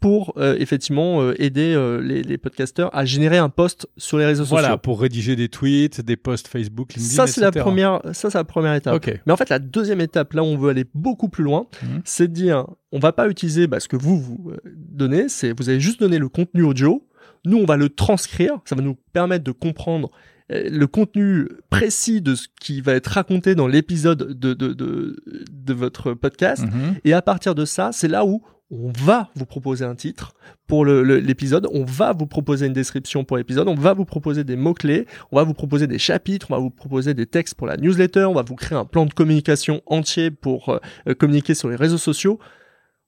pour 0.00 0.34
euh, 0.36 0.54
effectivement 0.58 1.22
euh, 1.22 1.34
aider 1.42 1.72
euh, 1.74 2.00
les, 2.02 2.22
les 2.22 2.38
podcasteurs 2.38 2.94
à 2.94 3.04
générer 3.04 3.38
un 3.38 3.48
post 3.48 3.88
sur 3.96 4.18
les 4.18 4.26
réseaux 4.26 4.44
Voilà, 4.44 4.68
sociaux. 4.68 4.78
pour 4.78 5.00
rédiger 5.00 5.36
des 5.36 5.48
tweets, 5.48 6.00
des 6.02 6.16
posts 6.16 6.48
Facebook, 6.48 6.94
LinkedIn, 6.94 7.14
Ça 7.14 7.26
c'est 7.26 7.40
la 7.40 7.50
première, 7.50 8.00
ça 8.12 8.30
c'est 8.30 8.38
la 8.38 8.44
première 8.44 8.74
étape. 8.74 8.94
Ok. 8.94 9.20
Mais 9.26 9.32
en 9.32 9.36
fait, 9.36 9.48
la 9.48 9.58
deuxième 9.58 10.00
étape, 10.00 10.34
là 10.34 10.42
où 10.42 10.46
on 10.46 10.58
veut 10.58 10.70
aller 10.70 10.84
beaucoup 10.94 11.28
plus 11.28 11.44
loin, 11.44 11.66
Mhm. 11.82 12.02
c'est 12.04 12.28
de 12.28 12.32
dire, 12.34 12.66
on 12.92 12.98
va 12.98 13.12
pas 13.12 13.28
utiliser 13.28 13.66
bah, 13.66 13.80
ce 13.80 13.88
que 13.88 13.96
vous 13.96 14.20
vous 14.20 14.50
euh, 14.50 14.56
donnez, 14.66 15.28
c'est 15.28 15.58
vous 15.58 15.68
avez 15.68 15.80
juste 15.80 15.98
donné 16.00 16.18
le 16.18 16.28
contenu 16.28 16.62
audio. 16.62 17.02
Nous, 17.44 17.56
on 17.56 17.64
va 17.64 17.76
le 17.76 17.88
transcrire. 17.88 18.58
Ça 18.64 18.74
va 18.74 18.82
nous 18.82 18.96
permettre 19.12 19.44
de 19.44 19.52
comprendre 19.52 20.10
euh, 20.52 20.68
le 20.70 20.86
contenu 20.86 21.48
précis 21.70 22.20
de 22.20 22.34
ce 22.34 22.48
qui 22.60 22.80
va 22.80 22.92
être 22.94 23.06
raconté 23.08 23.54
dans 23.54 23.66
l'épisode 23.66 24.18
de, 24.38 24.52
de, 24.54 24.72
de, 24.74 25.16
de 25.50 25.72
votre 25.74 26.12
podcast. 26.12 26.64
Mhm. 26.64 26.96
Et 27.04 27.12
à 27.14 27.22
partir 27.22 27.54
de 27.54 27.64
ça, 27.64 27.90
c'est 27.92 28.08
là 28.08 28.24
où 28.26 28.42
on 28.70 28.90
va 28.90 29.30
vous 29.36 29.46
proposer 29.46 29.84
un 29.84 29.94
titre 29.94 30.34
pour 30.66 30.84
le- 30.84 31.02
le- 31.04 31.18
l'épisode, 31.20 31.68
on 31.72 31.84
va 31.84 32.12
vous 32.12 32.26
proposer 32.26 32.66
une 32.66 32.72
description 32.72 33.22
pour 33.24 33.36
l'épisode, 33.36 33.68
on 33.68 33.74
va 33.76 33.92
vous 33.92 34.04
proposer 34.04 34.42
des 34.42 34.56
mots-clés, 34.56 35.06
on 35.30 35.36
va 35.36 35.44
vous 35.44 35.54
proposer 35.54 35.86
des 35.86 35.98
chapitres, 35.98 36.48
on 36.50 36.54
va 36.54 36.60
vous 36.60 36.70
proposer 36.70 37.14
des 37.14 37.26
textes 37.26 37.54
pour 37.54 37.66
la 37.68 37.76
newsletter, 37.76 38.24
on 38.24 38.34
va 38.34 38.42
vous 38.42 38.56
créer 38.56 38.76
un 38.76 38.84
plan 38.84 39.06
de 39.06 39.12
communication 39.14 39.82
entier 39.86 40.30
pour 40.32 40.68
euh, 40.70 40.78
euh, 41.08 41.14
communiquer 41.14 41.54
sur 41.54 41.68
les 41.68 41.76
réseaux 41.76 41.98
sociaux. 41.98 42.38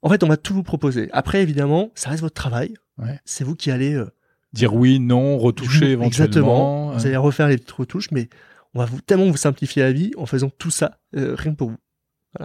En 0.02 0.08
fait, 0.08 0.22
on 0.22 0.28
va 0.28 0.36
tout 0.36 0.54
vous 0.54 0.62
proposer. 0.62 1.08
Après, 1.12 1.42
évidemment, 1.42 1.90
ça 1.96 2.10
reste 2.10 2.22
votre 2.22 2.34
travail. 2.34 2.74
Ouais. 2.98 3.18
C'est 3.24 3.42
vous 3.42 3.56
qui 3.56 3.70
allez 3.72 3.94
euh, 3.94 4.06
Dire 4.52 4.74
oui, 4.74 5.00
non, 5.00 5.38
retoucher 5.38 5.86
éventuellement. 5.90 6.06
Exactement. 6.06 6.90
Euh, 6.92 6.94
Vous 6.94 7.06
allez 7.06 7.16
refaire 7.16 7.48
les 7.48 7.56
petites 7.58 7.72
retouches, 7.72 8.10
mais 8.12 8.28
on 8.74 8.78
va 8.78 8.84
vous, 8.86 9.00
tellement 9.00 9.26
vous 9.26 9.36
simplifier 9.36 9.82
la 9.82 9.90
vie 9.92 10.12
en 10.16 10.24
faisant 10.26 10.50
tout 10.56 10.70
ça, 10.70 10.98
rien 11.12 11.50
que 11.52 11.56
pour 11.56 11.70
vous. 11.70 11.76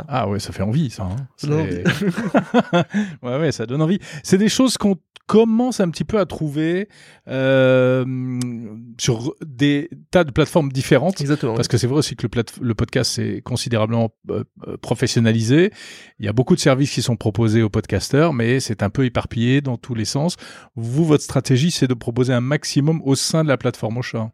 Ah 0.07 0.29
ouais, 0.29 0.39
ça 0.39 0.53
fait 0.53 0.63
envie, 0.63 0.89
ça. 0.89 1.03
hein. 1.03 1.15
Ça 1.37 1.47
donne 1.47 1.67
ouais, 3.21 3.39
ouais, 3.39 3.51
ça 3.51 3.65
donne 3.65 3.81
envie. 3.81 3.99
C'est 4.23 4.37
des 4.37 4.49
choses 4.49 4.77
qu'on 4.77 4.97
commence 5.27 5.79
un 5.79 5.89
petit 5.89 6.03
peu 6.03 6.19
à 6.19 6.25
trouver 6.25 6.89
euh, 7.27 8.05
sur 8.99 9.33
des 9.45 9.89
tas 10.11 10.23
de 10.23 10.31
plateformes 10.31 10.71
différentes. 10.71 11.21
Exactement. 11.21 11.55
Parce 11.55 11.67
que 11.67 11.77
c'est 11.77 11.87
vrai 11.87 11.99
aussi 11.99 12.15
que 12.15 12.27
le, 12.61 12.75
podcast 12.75 13.19
est 13.19 13.41
considérablement 13.41 14.11
euh, 14.29 14.43
euh, 14.67 14.77
professionnalisé. 14.77 15.71
Il 16.19 16.25
y 16.25 16.29
a 16.29 16.33
beaucoup 16.33 16.55
de 16.55 16.59
services 16.59 16.91
qui 16.91 17.01
sont 17.01 17.15
proposés 17.15 17.61
aux 17.61 17.69
podcasteurs, 17.69 18.33
mais 18.33 18.59
c'est 18.59 18.83
un 18.83 18.89
peu 18.89 19.05
éparpillé 19.05 19.61
dans 19.61 19.77
tous 19.77 19.95
les 19.95 20.05
sens. 20.05 20.35
Vous, 20.75 21.05
votre 21.05 21.23
stratégie, 21.23 21.71
c'est 21.71 21.87
de 21.87 21.93
proposer 21.93 22.33
un 22.33 22.41
maximum 22.41 23.01
au 23.05 23.15
sein 23.15 23.43
de 23.43 23.49
la 23.49 23.57
plateforme 23.57 23.97
Ocha. 23.97 24.31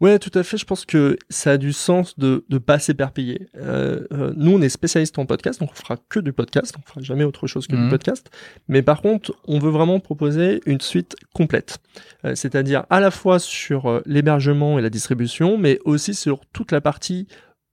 Ouais, 0.00 0.18
tout 0.20 0.30
à 0.38 0.44
fait. 0.44 0.56
Je 0.56 0.64
pense 0.64 0.84
que 0.84 1.16
ça 1.28 1.52
a 1.52 1.56
du 1.56 1.72
sens 1.72 2.16
de 2.18 2.44
ne 2.50 2.58
pas 2.58 2.78
s'éparpiller. 2.78 3.48
Euh, 3.56 4.06
euh, 4.12 4.32
nous, 4.36 4.52
on 4.52 4.60
est 4.62 4.68
spécialiste 4.68 5.18
en 5.18 5.26
podcast, 5.26 5.58
donc 5.58 5.70
on 5.72 5.74
fera 5.74 5.96
que 6.08 6.20
du 6.20 6.32
podcast. 6.32 6.74
On 6.78 6.82
fera 6.88 7.00
jamais 7.00 7.24
autre 7.24 7.48
chose 7.48 7.66
que 7.66 7.74
Mhm. 7.74 7.84
du 7.84 7.90
podcast. 7.90 8.30
Mais 8.68 8.82
par 8.82 9.02
contre, 9.02 9.34
on 9.48 9.58
veut 9.58 9.70
vraiment 9.70 9.98
proposer 9.98 10.60
une 10.66 10.80
suite 10.80 11.16
complète. 11.34 11.78
Euh, 12.24 12.34
C'est-à-dire 12.36 12.84
à 12.90 13.00
la 13.00 13.10
fois 13.10 13.38
sur 13.40 14.00
l'hébergement 14.06 14.78
et 14.78 14.82
la 14.82 14.90
distribution, 14.90 15.58
mais 15.58 15.80
aussi 15.84 16.14
sur 16.14 16.40
toute 16.52 16.70
la 16.70 16.80
partie 16.80 17.26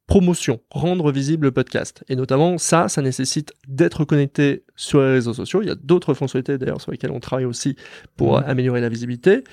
promotion, 0.07 0.59
rendre 0.69 1.11
visible 1.11 1.47
le 1.47 1.51
podcast. 1.51 2.03
Et 2.09 2.15
notamment, 2.15 2.57
ça, 2.59 2.89
ça 2.89 3.01
nécessite 3.01 3.53
d'être 3.67 4.05
connecté 4.05 4.63
sur 4.75 4.99
les 5.01 5.13
réseaux 5.13 5.33
sociaux. 5.33 5.61
Il 5.63 5.67
y 5.67 5.71
a 5.71 5.75
d'autres 5.75 6.13
fonctionnalités 6.13 6.57
d'ailleurs 6.59 6.81
sur 6.81 6.91
lesquelles 6.91 7.11
on 7.11 7.19
travaille 7.19 7.45
aussi 7.45 7.75
pour 8.15 8.37
Mhm. 8.39 8.43
améliorer 8.47 8.81
la 8.81 8.89
visibilité. 8.89 9.43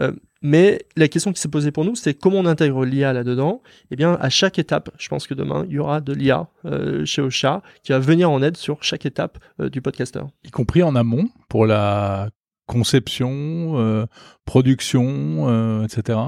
Euh, 0.00 0.12
mais 0.42 0.86
la 0.96 1.08
question 1.08 1.32
qui 1.32 1.40
s'est 1.40 1.48
posée 1.48 1.70
pour 1.70 1.84
nous, 1.84 1.94
c'est 1.94 2.14
comment 2.14 2.38
on 2.38 2.46
intègre 2.46 2.84
l'IA 2.84 3.12
là-dedans? 3.12 3.62
Eh 3.90 3.96
bien, 3.96 4.16
à 4.20 4.30
chaque 4.30 4.58
étape, 4.58 4.90
je 4.98 5.08
pense 5.08 5.26
que 5.26 5.34
demain, 5.34 5.66
il 5.68 5.74
y 5.74 5.78
aura 5.78 6.00
de 6.00 6.12
l'IA 6.14 6.48
euh, 6.64 7.04
chez 7.04 7.20
Ocha 7.20 7.62
qui 7.82 7.92
va 7.92 7.98
venir 7.98 8.30
en 8.30 8.42
aide 8.42 8.56
sur 8.56 8.82
chaque 8.82 9.04
étape 9.04 9.38
euh, 9.60 9.68
du 9.68 9.82
podcasteur. 9.82 10.28
y 10.44 10.50
compris 10.50 10.82
en 10.82 10.96
amont 10.96 11.28
pour 11.48 11.66
la 11.66 12.30
conception, 12.66 13.78
euh, 13.78 14.06
production, 14.46 15.84
etc. 15.84 16.18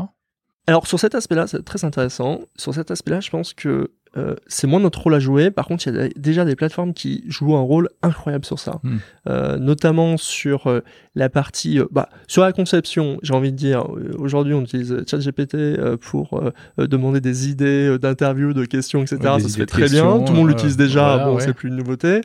Alors 0.66 0.86
sur 0.86 0.98
cet 1.00 1.14
aspect-là, 1.14 1.46
c'est 1.46 1.64
très 1.64 1.84
intéressant. 1.84 2.40
Sur 2.56 2.74
cet 2.74 2.90
aspect-là, 2.90 3.20
je 3.20 3.30
pense 3.30 3.54
que 3.54 3.92
euh, 4.16 4.34
c'est 4.46 4.66
moins 4.66 4.80
notre 4.80 5.00
rôle 5.00 5.14
à 5.14 5.18
jouer. 5.20 5.50
Par 5.50 5.66
contre, 5.66 5.86
il 5.86 5.94
y 5.94 5.98
a 5.98 6.08
déjà 6.16 6.44
des 6.44 6.54
plateformes 6.56 6.92
qui 6.92 7.24
jouent 7.28 7.56
un 7.56 7.60
rôle 7.62 7.88
incroyable 8.02 8.44
sur 8.44 8.58
ça, 8.58 8.80
Hmm. 8.82 8.98
Euh, 9.28 9.58
notamment 9.58 10.16
sur 10.16 10.66
euh, 10.66 10.80
la 11.14 11.28
partie, 11.28 11.78
euh, 11.78 11.86
bah, 11.90 12.08
sur 12.26 12.42
la 12.42 12.52
conception. 12.52 13.18
J'ai 13.22 13.34
envie 13.34 13.52
de 13.52 13.56
dire, 13.56 13.84
euh, 13.94 14.12
aujourd'hui, 14.18 14.54
on 14.54 14.62
utilise 14.62 15.04
ChatGPT 15.08 15.54
euh, 15.54 15.96
pour 15.96 16.34
euh, 16.34 16.52
euh, 16.78 16.86
demander 16.86 17.20
des 17.20 17.48
idées 17.48 17.98
d'interviews, 17.98 18.52
de 18.52 18.64
questions, 18.64 19.02
etc. 19.02 19.18
Ouais, 19.22 19.40
ça 19.40 19.48
se 19.48 19.56
fait 19.56 19.66
très 19.66 19.88
bien. 19.88 20.20
Tout 20.20 20.32
le 20.32 20.38
monde 20.38 20.48
l'utilise 20.48 20.76
déjà. 20.76 21.16
voilà, 21.16 21.24
bon, 21.26 21.34
ouais. 21.36 21.42
c'est 21.42 21.52
plus 21.54 21.68
une 21.68 21.76
nouveauté. 21.76 22.20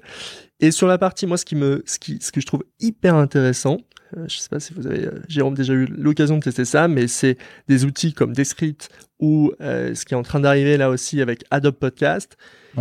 Et 0.59 0.71
sur 0.71 0.87
la 0.87 0.97
partie, 0.97 1.27
moi, 1.27 1.37
ce 1.37 1.45
qui 1.45 1.55
me, 1.55 1.83
ce 1.85 1.99
qui, 1.99 2.17
ce 2.21 2.31
que 2.31 2.41
je 2.41 2.47
trouve 2.47 2.63
hyper 2.79 3.15
intéressant, 3.15 3.77
Euh, 4.15 4.25
je 4.27 4.37
sais 4.37 4.49
pas 4.49 4.59
si 4.59 4.73
vous 4.73 4.87
avez, 4.87 5.09
Jérôme, 5.27 5.55
déjà 5.55 5.73
eu 5.73 5.85
l'occasion 5.85 6.37
de 6.37 6.43
tester 6.43 6.65
ça, 6.65 6.87
mais 6.87 7.07
c'est 7.07 7.37
des 7.67 7.85
outils 7.85 8.13
comme 8.13 8.33
Descript 8.33 8.89
ou 9.19 9.51
ce 9.59 10.05
qui 10.05 10.13
est 10.13 10.17
en 10.17 10.23
train 10.23 10.39
d'arriver 10.39 10.77
là 10.77 10.89
aussi 10.89 11.21
avec 11.21 11.43
Adobe 11.49 11.75
Podcast, 11.75 12.37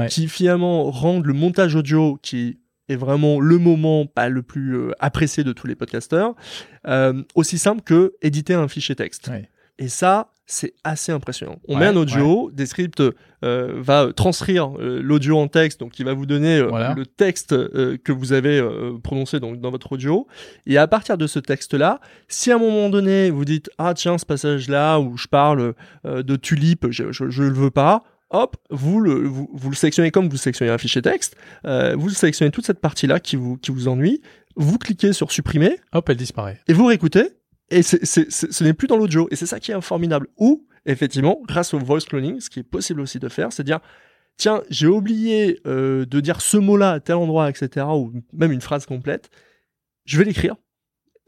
qui 0.08 0.28
finalement 0.28 0.90
rendent 0.90 1.24
le 1.24 1.32
montage 1.32 1.74
audio 1.74 2.18
qui 2.20 2.58
est 2.88 2.96
vraiment 2.96 3.40
le 3.40 3.56
moment 3.56 4.04
pas 4.04 4.28
le 4.28 4.42
plus 4.42 4.92
apprécié 5.00 5.44
de 5.44 5.52
tous 5.52 5.66
les 5.66 5.74
podcasteurs, 5.74 6.34
aussi 7.34 7.56
simple 7.56 7.82
que 7.82 8.12
éditer 8.20 8.52
un 8.52 8.68
fichier 8.68 8.94
texte. 8.94 9.30
Et 9.78 9.88
ça, 9.88 10.32
c'est 10.46 10.74
assez 10.84 11.10
impressionnant. 11.10 11.58
On 11.66 11.76
met 11.76 11.86
un 11.86 11.96
audio, 11.96 12.50
Descript 12.52 13.00
euh, 13.00 13.72
va 13.76 14.12
transcrire 14.14 14.70
euh, 14.78 15.00
l'audio 15.02 15.38
en 15.38 15.48
texte, 15.48 15.80
donc 15.80 15.98
il 15.98 16.06
va 16.06 16.14
vous 16.14 16.24
donner 16.24 16.58
euh, 16.58 16.94
le 16.94 17.04
texte 17.04 17.50
que 17.50 18.12
vous 18.12 18.32
avez 18.32 18.62
prononcé 19.02 19.40
donc, 19.40 19.60
dans 19.60 19.70
votre 19.70 19.92
audio. 19.92 20.28
Et 20.66 20.78
à 20.78 20.86
partir 20.86 21.18
de 21.18 21.26
ce 21.26 21.40
texte-là, 21.40 22.00
si 22.28 22.52
à 22.52 22.56
un 22.56 22.58
moment 22.58 22.88
donné 22.88 23.30
vous 23.30 23.44
dites 23.44 23.70
ah 23.78 23.92
tiens 23.94 24.18
ce 24.18 24.24
passage-là 24.24 25.00
où 25.00 25.16
je 25.16 25.26
parle 25.26 25.74
de 26.04 26.36
tulipe, 26.36 26.86
je, 26.90 27.10
je, 27.10 27.42
le 27.42 27.52
veux 27.52 27.70
pas, 27.70 28.04
hop, 28.30 28.56
vous 28.70 29.00
le, 29.00 29.26
vous, 29.26 29.50
vous, 29.52 29.70
le 29.70 29.76
sélectionnez 29.76 30.12
comme 30.12 30.28
vous 30.28 30.36
sélectionnez 30.36 30.70
un 30.70 30.78
fichier 30.78 31.02
texte, 31.02 31.36
vous 31.64 32.10
sélectionnez 32.10 32.52
toute 32.52 32.66
cette 32.66 32.80
partie-là 32.80 33.18
qui 33.18 33.34
vous, 33.34 33.56
qui 33.56 33.72
vous 33.72 33.88
ennuie, 33.88 34.22
vous 34.54 34.78
cliquez 34.78 35.12
sur 35.12 35.32
supprimer. 35.32 35.80
Hop, 35.92 36.08
elle 36.08 36.16
disparaît. 36.16 36.60
Et 36.68 36.72
vous 36.72 36.86
réécoutez, 36.86 37.30
et 37.70 37.82
ce 37.82 38.64
n'est 38.64 38.74
plus 38.74 38.86
dans 38.86 38.96
l'audio. 38.96 39.28
Et 39.30 39.36
c'est 39.36 39.46
ça 39.46 39.60
qui 39.60 39.72
est 39.72 39.80
formidable. 39.80 40.28
Ou, 40.36 40.66
effectivement, 40.84 41.40
grâce 41.46 41.74
au 41.74 41.78
voice 41.78 42.00
cloning, 42.00 42.40
ce 42.40 42.50
qui 42.50 42.60
est 42.60 42.64
possible 42.64 43.00
aussi 43.00 43.18
de 43.18 43.28
faire, 43.28 43.52
c'est 43.52 43.64
dire, 43.64 43.80
tiens, 44.36 44.62
j'ai 44.70 44.86
oublié 44.86 45.60
euh, 45.66 46.04
de 46.06 46.20
dire 46.20 46.40
ce 46.40 46.56
mot-là 46.56 46.92
à 46.92 47.00
tel 47.00 47.16
endroit, 47.16 47.50
etc., 47.50 47.86
ou 47.88 48.12
même 48.32 48.52
une 48.52 48.60
phrase 48.60 48.86
complète, 48.86 49.30
je 50.04 50.18
vais 50.18 50.24
l'écrire. 50.24 50.56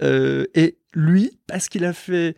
Euh, 0.02 0.47
et 0.54 0.78
lui, 0.92 1.38
parce 1.47 1.68
qu'il 1.68 1.85
a 1.85 1.92
fait 1.92 2.37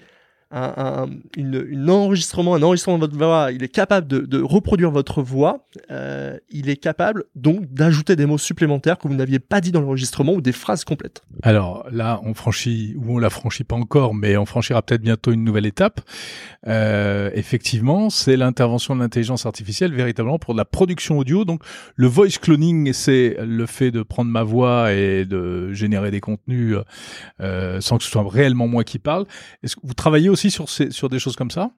un, 0.52 1.09
une, 1.37 1.88
enregistrement, 1.88 2.54
un 2.57 2.62
enregistrement 2.62 2.99
de 2.99 3.02
votre 3.02 3.16
voix, 3.16 3.52
il 3.52 3.62
est 3.62 3.69
capable 3.69 4.07
de, 4.09 4.42
reproduire 4.42 4.90
votre 4.90 5.23
voix, 5.23 5.66
euh, 5.90 6.37
il 6.50 6.69
est 6.69 6.76
capable 6.76 7.25
donc 7.37 7.73
d'ajouter 7.73 8.16
des 8.16 8.26
mots 8.26 8.38
supplémentaires 8.38 8.99
que 8.99 9.07
vous 9.07 9.14
n'aviez 9.14 9.38
pas 9.38 9.61
dit 9.61 9.71
dans 9.71 9.80
l'enregistrement 9.80 10.33
ou 10.33 10.40
des 10.40 10.52
phrases 10.52 10.85
complètes. 10.85 11.23
Alors 11.42 11.87
là, 11.92 12.21
on 12.25 12.35
franchit, 12.35 12.95
ou 12.97 13.16
on 13.16 13.19
la 13.19 13.30
franchit 13.30 13.64
pas 13.64 13.76
encore, 13.76 14.14
mais 14.14 14.37
on 14.37 14.47
franchira 14.47 14.83
peut-être 14.83 15.02
bientôt 15.02 15.30
une 15.30 15.45
nouvelle 15.45 15.66
étape. 15.66 16.00
Euh, 16.66 17.30
effectivement, 17.35 18.11
c'est 18.11 18.37
l'intervention 18.37 18.97
de 18.97 19.00
l'intelligence 19.00 19.47
artificielle 19.47 19.95
véritablement 19.95 20.38
pour 20.38 20.54
de 20.54 20.59
la 20.59 20.64
production 20.64 21.19
audio. 21.19 21.45
Donc 21.45 21.62
le 21.95 22.09
voice 22.09 22.38
cloning, 22.40 22.92
c'est 22.92 23.37
le 23.40 23.66
fait 23.66 23.90
de 23.90 24.02
prendre 24.02 24.30
ma 24.30 24.42
voix 24.42 24.92
et 24.92 25.25
de 25.25 25.73
générer 25.73 26.11
des 26.11 26.21
contenus 26.21 26.76
euh, 27.40 27.80
sans 27.80 27.99
que 27.99 28.04
ce 28.04 28.11
soit 28.11 28.28
réellement 28.28 28.66
moi 28.66 28.83
qui 28.83 28.99
parle. 28.99 29.26
Est-ce 29.62 29.76
que 29.76 29.80
vous 29.85 29.95
travaillez 29.95 30.28
aussi 30.28 30.39
sur, 30.49 30.70
sur 30.70 31.09
des 31.11 31.18
choses 31.18 31.37
comme 31.37 31.50
ça? 31.50 31.73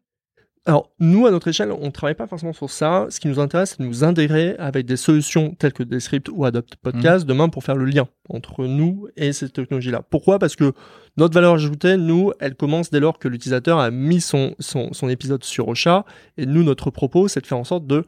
Alors, 0.65 0.93
nous, 1.01 1.27
à 1.27 1.33
notre 1.33 1.49
échelle, 1.49 1.73
on 1.73 1.87
ne 1.87 1.91
travaille 1.91 2.15
pas 2.15 2.29
forcément 2.29 2.53
sur 2.53 2.71
ça. 2.71 3.09
Ce 3.11 3.19
qui 3.19 3.27
nous 3.27 3.41
intéresse, 3.41 3.71
c'est 3.71 3.83
de 3.83 3.89
nous 3.89 4.05
intégrer 4.05 4.55
avec 4.59 4.87
des 4.87 4.97
solutions 4.97 5.57
telles 5.57 5.73
que 5.73 5.83
Descript 5.83 6.29
ou 6.33 6.45
Adopt 6.45 6.77
Podcast 6.77 7.25
mmh. 7.25 7.29
demain 7.29 7.49
pour 7.49 7.65
faire 7.65 7.75
le 7.75 7.85
lien 7.85 8.07
entre 8.29 8.67
nous 8.67 9.09
et 9.17 9.33
cette 9.33 9.55
technologie-là. 9.55 10.03
Pourquoi? 10.09 10.39
Parce 10.39 10.55
que 10.55 10.73
notre 11.17 11.35
valeur 11.35 11.55
ajoutée, 11.55 11.97
nous, 11.97 12.33
elle 12.39 12.55
commence 12.55 12.91
dès 12.91 13.01
lors 13.01 13.19
que 13.19 13.27
l'utilisateur 13.27 13.81
a 13.81 13.91
mis 13.91 14.21
son, 14.21 14.55
son, 14.61 14.93
son 14.93 15.09
épisode 15.09 15.43
sur 15.43 15.67
Ocha. 15.67 16.05
Et 16.37 16.47
nous, 16.47 16.63
notre 16.63 16.91
propos, 16.91 17.27
c'est 17.27 17.41
de 17.41 17.47
faire 17.49 17.59
en 17.59 17.65
sorte 17.65 17.89
de 17.89 18.05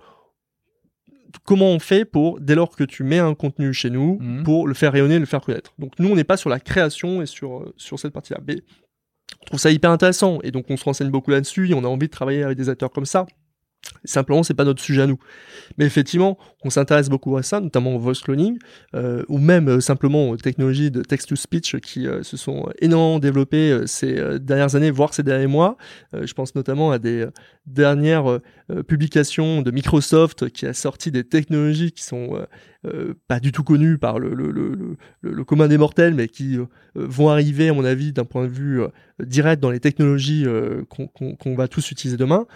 comment 1.44 1.70
on 1.70 1.80
fait 1.80 2.04
pour, 2.04 2.38
dès 2.38 2.54
lors 2.54 2.76
que 2.76 2.84
tu 2.84 3.02
mets 3.02 3.18
un 3.18 3.34
contenu 3.34 3.74
chez 3.74 3.90
nous, 3.90 4.18
mmh. 4.20 4.44
pour 4.44 4.68
le 4.68 4.74
faire 4.74 4.92
rayonner, 4.92 5.18
le 5.18 5.26
faire 5.26 5.40
connaître. 5.40 5.72
Donc 5.80 5.98
nous, 5.98 6.08
on 6.08 6.14
n'est 6.14 6.22
pas 6.22 6.36
sur 6.36 6.50
la 6.50 6.60
création 6.60 7.20
et 7.20 7.26
sur, 7.26 7.72
sur 7.76 7.98
cette 7.98 8.12
partie-là. 8.12 8.38
Mais 8.46 8.62
trouve 9.44 9.60
ça 9.60 9.70
hyper 9.70 9.90
intéressant 9.90 10.38
et 10.42 10.50
donc 10.50 10.66
on 10.70 10.76
se 10.76 10.84
renseigne 10.84 11.10
beaucoup 11.10 11.30
là-dessus 11.30 11.70
et 11.70 11.74
on 11.74 11.84
a 11.84 11.88
envie 11.88 12.06
de 12.06 12.12
travailler 12.12 12.42
avec 12.42 12.56
des 12.56 12.68
acteurs 12.68 12.90
comme 12.90 13.06
ça. 13.06 13.26
Simplement, 14.04 14.42
c'est 14.42 14.54
pas 14.54 14.64
notre 14.64 14.82
sujet 14.82 15.02
à 15.02 15.06
nous. 15.06 15.18
Mais 15.78 15.86
effectivement, 15.86 16.38
on 16.62 16.70
s'intéresse 16.70 17.08
beaucoup 17.08 17.36
à 17.36 17.42
ça, 17.42 17.60
notamment 17.60 17.94
au 17.96 17.98
voice 17.98 18.20
cloning, 18.22 18.58
euh, 18.94 19.22
ou 19.28 19.38
même 19.38 19.68
euh, 19.68 19.80
simplement 19.80 20.28
aux 20.28 20.36
technologies 20.36 20.90
de 20.90 21.02
text-to-speech 21.02 21.76
qui 21.80 22.06
euh, 22.06 22.22
se 22.22 22.36
sont 22.36 22.68
énormément 22.80 23.18
développées 23.18 23.86
ces 23.86 24.38
dernières 24.40 24.74
années, 24.74 24.90
voire 24.90 25.14
ces 25.14 25.22
derniers 25.22 25.46
mois. 25.46 25.76
je 26.12 26.32
pense 26.34 26.54
notamment 26.54 26.90
à 26.90 26.98
des 26.98 27.26
dernières 27.66 28.40
publications 28.86 29.62
de 29.62 29.70
Microsoft 29.70 30.50
qui 30.50 30.66
a 30.66 30.74
sorti 30.74 31.10
des 31.10 31.24
technologies 31.24 31.92
qui 31.92 32.02
sont 32.02 32.46
pas 33.28 33.40
du 33.40 33.52
tout 33.52 33.64
connues 33.64 33.98
par 33.98 34.18
le, 34.18 34.34
le, 34.34 34.50
le, 34.50 34.96
le, 35.22 35.44
commun 35.44 35.68
des 35.68 35.78
mortels, 35.78 36.14
mais 36.14 36.28
qui 36.28 36.58
vont 36.94 37.28
arriver, 37.28 37.68
à 37.68 37.72
mon 37.72 37.84
avis, 37.84 38.12
d'un 38.12 38.24
point 38.24 38.44
de 38.44 38.52
vue 38.52 38.82
direct 39.20 39.62
dans 39.62 39.70
les 39.70 39.80
technologies 39.80 40.46
qu'on 40.88 41.54
va 41.54 41.68
tous 41.68 41.90
utiliser 41.90 42.16
demain. 42.16 42.46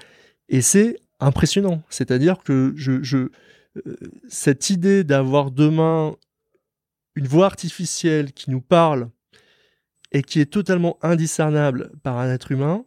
Et 0.48 0.60
c'est 0.62 0.96
impressionnant. 1.20 1.82
C'est-à-dire 1.90 2.38
que 2.38 2.72
je, 2.76 3.02
je 3.02 3.28
euh, 3.86 3.96
cette 4.28 4.70
idée 4.70 5.04
d'avoir 5.04 5.50
demain 5.50 6.16
une 7.14 7.26
voix 7.26 7.46
artificielle 7.46 8.32
qui 8.32 8.50
nous 8.50 8.60
parle 8.60 9.10
et 10.12 10.22
qui 10.22 10.40
est 10.40 10.46
totalement 10.46 10.98
indiscernable 11.02 11.90
par 12.02 12.18
un 12.18 12.32
être 12.32 12.52
humain, 12.52 12.84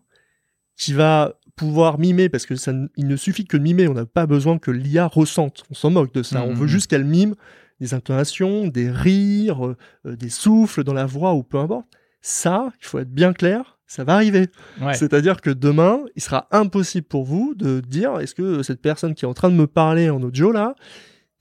qui 0.76 0.94
va 0.94 1.38
pouvoir 1.56 2.00
mimer, 2.00 2.30
parce 2.30 2.46
que 2.46 2.56
ça, 2.56 2.74
il 2.96 3.08
ne 3.08 3.16
suffit 3.16 3.46
que 3.46 3.58
de 3.58 3.62
mimer, 3.62 3.88
on 3.88 3.94
n'a 3.94 4.06
pas 4.06 4.26
besoin 4.26 4.58
que 4.58 4.72
l'IA 4.72 5.06
ressente, 5.06 5.64
on 5.70 5.74
s'en 5.74 5.92
moque 5.92 6.14
de 6.14 6.24
ça, 6.24 6.44
on 6.44 6.54
veut 6.54 6.66
mmh. 6.66 6.70
juste 6.70 6.88
qu'elle 6.88 7.04
mime 7.04 7.36
des 7.80 7.94
intonations, 7.94 8.68
des 8.68 8.90
rires, 8.90 9.68
euh, 9.68 9.76
des 10.06 10.30
souffles 10.30 10.84
dans 10.84 10.94
la 10.94 11.06
voix 11.06 11.34
ou 11.34 11.44
peu 11.44 11.58
importe. 11.58 11.88
Ça, 12.22 12.72
il 12.80 12.86
faut 12.86 13.00
être 13.00 13.12
bien 13.12 13.34
clair, 13.34 13.80
ça 13.92 14.06
va 14.06 14.16
arriver. 14.16 14.48
C'est-à-dire 14.94 15.42
que 15.42 15.50
demain, 15.50 16.00
il 16.16 16.22
sera 16.22 16.48
impossible 16.52 17.06
pour 17.06 17.26
vous 17.26 17.56
de 17.56 17.82
dire 17.82 18.22
est-ce 18.22 18.34
que 18.34 18.64
cette 18.64 18.82
personne 18.82 19.14
qui 19.14 19.26
est 19.26 19.28
en 19.28 19.34
train 19.34 19.50
de 19.50 19.56
me 19.56 19.68
parler 19.68 20.10
en 20.10 20.22
audio 20.22 20.54
là, 20.54 20.76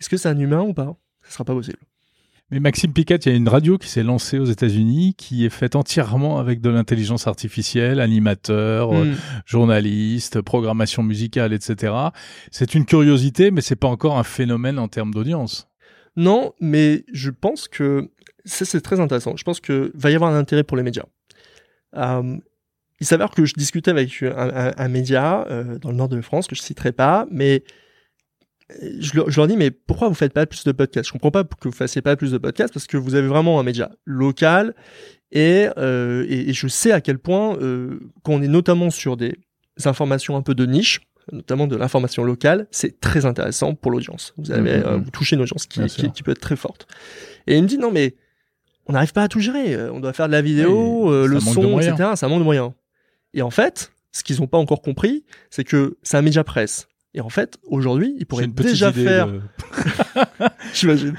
est-ce 0.00 0.09
que 0.09 0.16
c'est 0.16 0.28
un 0.28 0.38
humain 0.38 0.62
ou 0.62 0.75
pas? 0.75 0.97
Ce 1.23 1.35
sera 1.35 1.45
pas 1.45 1.54
possible. 1.54 1.78
Mais 2.50 2.59
Maxime 2.59 2.92
Piquet, 2.92 3.14
il 3.14 3.30
y 3.30 3.33
a 3.33 3.37
une 3.37 3.49
radio 3.49 3.78
qui 3.78 3.87
s'est 3.87 4.02
lancée 4.02 4.40
aux 4.40 4.47
États-Unis 4.47 5.14
qui 5.16 5.47
est 5.47 5.50
faite 5.50 5.76
entièrement 5.76 6.40
avec 6.40 6.61
de 6.61 6.71
l'intelligence 6.71 7.28
artificielle, 7.28 8.00
animateur, 8.00 8.92
hmm. 8.92 9.14
journaliste, 9.47 10.40
programmation 10.40 11.04
musicale, 11.04 11.52
etc. 11.52 11.95
C'est 12.50 12.75
une 12.75 12.85
curiosité, 12.85 13.52
mais 13.52 13.61
c'est 13.61 13.76
pas 13.76 13.87
encore 13.87 14.19
un 14.19 14.25
phénomène 14.25 14.80
en 14.80 14.88
termes 14.88 15.14
d'audience. 15.14 15.69
Non, 16.16 16.52
mais 16.61 17.04
je 17.12 17.30
pense 17.30 17.69
que 17.69 18.11
ça 18.45 18.64
c'est 18.64 18.80
très 18.80 18.99
intéressant. 18.99 19.37
Je 19.37 19.45
pense 19.45 19.61
que 19.61 19.92
va 19.95 20.11
y 20.11 20.16
avoir 20.16 20.33
un 20.33 20.37
intérêt 20.37 20.64
pour 20.64 20.76
les 20.76 20.83
médias. 20.83 21.04
Euh, 21.97 22.37
il 23.00 23.06
s'avère 23.06 23.30
que 23.30 23.47
je 23.47 23.54
discutais 23.54 23.90
avec 23.90 24.23
un, 24.23 24.88
média 24.88 25.47
euh, 25.49 25.78
dans 25.78 25.90
le 25.90 25.97
nord 25.97 26.09
de 26.09 26.20
France 26.20 26.47
que 26.47 26.54
je 26.54 26.61
citerai 26.61 26.92
pas, 26.92 27.26
mais 27.30 27.64
je 28.99 29.16
leur, 29.16 29.30
je 29.30 29.37
leur, 29.37 29.47
dis 29.49 29.56
mais 29.56 29.70
pourquoi 29.70 30.09
vous 30.09 30.14
faites 30.14 30.32
pas 30.32 30.47
plus 30.47 30.64
de 30.64 30.73
podcasts? 30.73 31.09
Je 31.09 31.12
comprends 31.12 31.30
pas 31.30 31.44
que 31.44 31.68
vous 31.68 31.75
fassiez 31.75 32.02
pas 32.02 32.16
plus 32.16 32.32
de 32.32 32.38
podcasts 32.38 32.73
parce 32.73 32.87
que 32.87 32.97
vous 32.97 33.14
avez 33.14 33.26
vraiment 33.26 33.59
un 33.59 33.62
média 33.62 33.90
local 34.04 34.75
et, 35.32 35.68
euh, 35.78 36.26
et, 36.28 36.52
je 36.52 36.66
sais 36.68 36.92
à 36.92 37.00
quel 37.00 37.18
point 37.18 37.56
euh, 37.59 38.00
quand 38.23 38.35
on 38.35 38.42
est 38.42 38.49
notamment 38.49 38.90
sur 38.90 39.16
des 39.16 39.37
informations 39.85 40.37
un 40.37 40.42
peu 40.42 40.54
de 40.54 40.66
niche, 40.66 41.00
notamment 41.32 41.66
de 41.66 41.76
l'information 41.76 42.25
locale, 42.25 42.66
c'est 42.70 43.00
très 43.00 43.26
intéressant 43.26 43.75
pour 43.75 43.92
l'audience. 43.92 44.35
Vous 44.37 44.50
avez 44.50 44.78
mmh, 44.78 44.82
mmh, 44.82 44.97
mmh. 44.97 45.02
vous 45.04 45.11
touchez 45.11 45.37
une 45.37 45.42
audience 45.42 45.66
qui, 45.66 45.85
qui, 45.87 46.11
qui, 46.11 46.23
peut 46.23 46.32
être 46.32 46.40
très 46.40 46.56
forte. 46.56 46.88
Et 47.47 47.56
il 47.56 47.62
me 47.62 47.68
dit 47.68 47.78
non 47.78 47.92
mais 47.92 48.16
on 48.87 48.92
n'arrive 48.92 49.12
pas 49.12 49.22
à 49.22 49.28
tout 49.28 49.40
gérer. 49.40 49.75
Euh, 49.75 49.92
on 49.92 50.00
doit 50.00 50.12
faire 50.12 50.26
de 50.26 50.32
la 50.32 50.42
vidéo, 50.42 51.12
euh, 51.12 51.26
le 51.26 51.40
son, 51.40 51.78
etc. 51.80 52.10
Ça 52.16 52.28
manque 52.28 52.40
de 52.40 52.44
moyens. 52.44 52.72
Et 53.34 53.42
en 53.42 53.50
fait, 53.50 53.92
ce 54.12 54.22
qu'ils 54.22 54.40
n'ont 54.40 54.46
pas 54.46 54.58
encore 54.58 54.82
compris, 54.82 55.25
c'est 55.50 55.64
que 55.64 55.96
c'est 56.02 56.16
un 56.16 56.22
média 56.22 56.44
presse. 56.44 56.88
Et 57.14 57.20
en 57.20 57.28
fait, 57.28 57.58
aujourd'hui, 57.64 58.14
ils 58.18 58.26
pourraient 58.26 58.46
déjà 58.46 58.92
faire, 58.92 59.28
j'imagine, 60.75 61.14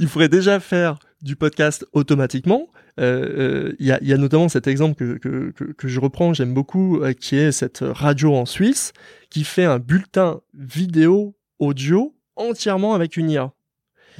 ils 0.00 0.08
pourraient 0.08 0.28
déjà 0.28 0.58
faire 0.60 0.98
du 1.22 1.36
podcast 1.36 1.86
automatiquement. 1.92 2.68
Euh, 2.98 3.74
il 3.78 3.86
y, 3.86 3.92
a, 3.92 4.02
y, 4.02 4.12
a, 4.12 4.16
notamment 4.16 4.48
cet 4.48 4.66
exemple 4.66 4.94
que, 4.94 5.18
que, 5.18 5.50
que, 5.50 5.64
que 5.64 5.86
je 5.86 6.00
reprends, 6.00 6.32
j'aime 6.32 6.54
beaucoup, 6.54 7.00
qui 7.20 7.36
est 7.36 7.52
cette 7.52 7.80
radio 7.82 8.34
en 8.34 8.46
Suisse 8.46 8.92
qui 9.30 9.44
fait 9.44 9.64
un 9.64 9.78
bulletin 9.78 10.40
vidéo 10.54 11.36
audio 11.58 12.14
entièrement 12.36 12.94
avec 12.94 13.16
une 13.16 13.30
IA. 13.30 13.52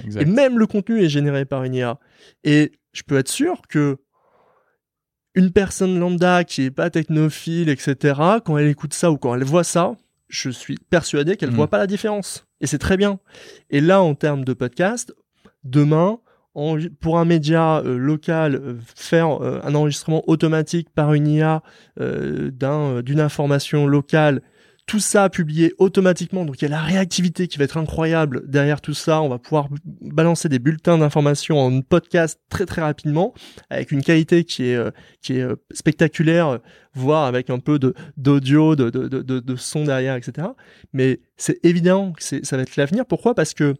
Exact. 0.04 0.22
Et 0.22 0.24
même 0.24 0.58
le 0.58 0.66
contenu 0.66 1.02
est 1.02 1.08
généré 1.08 1.44
par 1.44 1.64
une 1.64 1.74
IA. 1.74 1.98
Et 2.44 2.72
je 2.96 3.02
peux 3.02 3.18
être 3.18 3.28
sûr 3.28 3.60
que 3.68 3.98
une 5.34 5.52
personne 5.52 5.98
lambda 5.98 6.44
qui 6.44 6.62
est 6.62 6.70
pas 6.70 6.88
technophile, 6.88 7.68
etc., 7.68 8.20
quand 8.44 8.56
elle 8.56 8.68
écoute 8.68 8.94
ça 8.94 9.10
ou 9.10 9.18
quand 9.18 9.34
elle 9.34 9.44
voit 9.44 9.64
ça, 9.64 9.94
je 10.28 10.48
suis 10.48 10.76
persuadé 10.90 11.36
qu'elle 11.36 11.50
ne 11.50 11.54
mm. 11.54 11.58
voit 11.58 11.68
pas 11.68 11.78
la 11.78 11.86
différence. 11.86 12.46
Et 12.62 12.66
c'est 12.66 12.78
très 12.78 12.96
bien. 12.96 13.20
Et 13.68 13.82
là, 13.82 14.00
en 14.00 14.14
termes 14.14 14.44
de 14.46 14.54
podcast, 14.54 15.14
demain, 15.62 16.20
pour 17.00 17.18
un 17.18 17.26
média 17.26 17.80
euh, 17.80 17.98
local, 17.98 18.54
euh, 18.54 18.74
faire 18.94 19.42
euh, 19.42 19.60
un 19.62 19.74
enregistrement 19.74 20.24
automatique 20.26 20.88
par 20.88 21.12
une 21.12 21.28
IA 21.28 21.62
d'une 21.98 23.20
information 23.20 23.86
locale 23.86 24.40
tout 24.86 25.00
ça 25.00 25.28
publié 25.28 25.74
automatiquement. 25.78 26.44
Donc 26.44 26.62
il 26.62 26.64
y 26.64 26.66
a 26.66 26.70
la 26.70 26.80
réactivité 26.80 27.48
qui 27.48 27.58
va 27.58 27.64
être 27.64 27.76
incroyable 27.76 28.48
derrière 28.48 28.80
tout 28.80 28.94
ça. 28.94 29.20
On 29.20 29.28
va 29.28 29.38
pouvoir 29.38 29.68
balancer 30.00 30.48
des 30.48 30.60
bulletins 30.60 30.96
d'informations 30.96 31.58
en 31.58 31.80
podcast 31.82 32.40
très 32.48 32.66
très 32.66 32.82
rapidement 32.82 33.34
avec 33.68 33.90
une 33.90 34.02
qualité 34.02 34.44
qui 34.44 34.68
est 34.68 34.76
euh, 34.76 34.90
qui 35.22 35.38
est 35.38 35.42
euh, 35.42 35.56
spectaculaire, 35.72 36.60
voire 36.94 37.24
avec 37.24 37.50
un 37.50 37.58
peu 37.58 37.78
de 37.80 37.94
d'audio, 38.16 38.76
de, 38.76 38.90
de, 38.90 39.08
de, 39.08 39.40
de, 39.40 39.56
son 39.56 39.84
derrière, 39.84 40.14
etc. 40.14 40.48
Mais 40.92 41.20
c'est 41.36 41.58
évident 41.64 42.12
que 42.12 42.22
ça 42.22 42.56
va 42.56 42.62
être 42.62 42.76
l'avenir. 42.76 43.06
Pourquoi? 43.06 43.34
Parce 43.34 43.54
que 43.54 43.74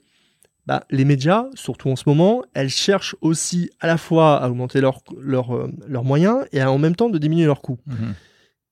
bah, 0.66 0.84
les 0.90 1.04
médias, 1.04 1.44
surtout 1.54 1.88
en 1.88 1.96
ce 1.96 2.02
moment, 2.06 2.42
elles 2.52 2.68
cherchent 2.68 3.14
aussi 3.20 3.70
à 3.78 3.86
la 3.86 3.96
fois 3.96 4.42
à 4.42 4.48
augmenter 4.48 4.80
leurs 4.80 5.02
leur, 5.20 5.54
euh, 5.54 5.70
leurs 5.86 6.04
moyens 6.04 6.44
et 6.50 6.60
en 6.64 6.78
même 6.78 6.96
temps 6.96 7.10
de 7.10 7.18
diminuer 7.18 7.46
leurs 7.46 7.62
coûts. 7.62 7.78
Mhm 7.86 8.14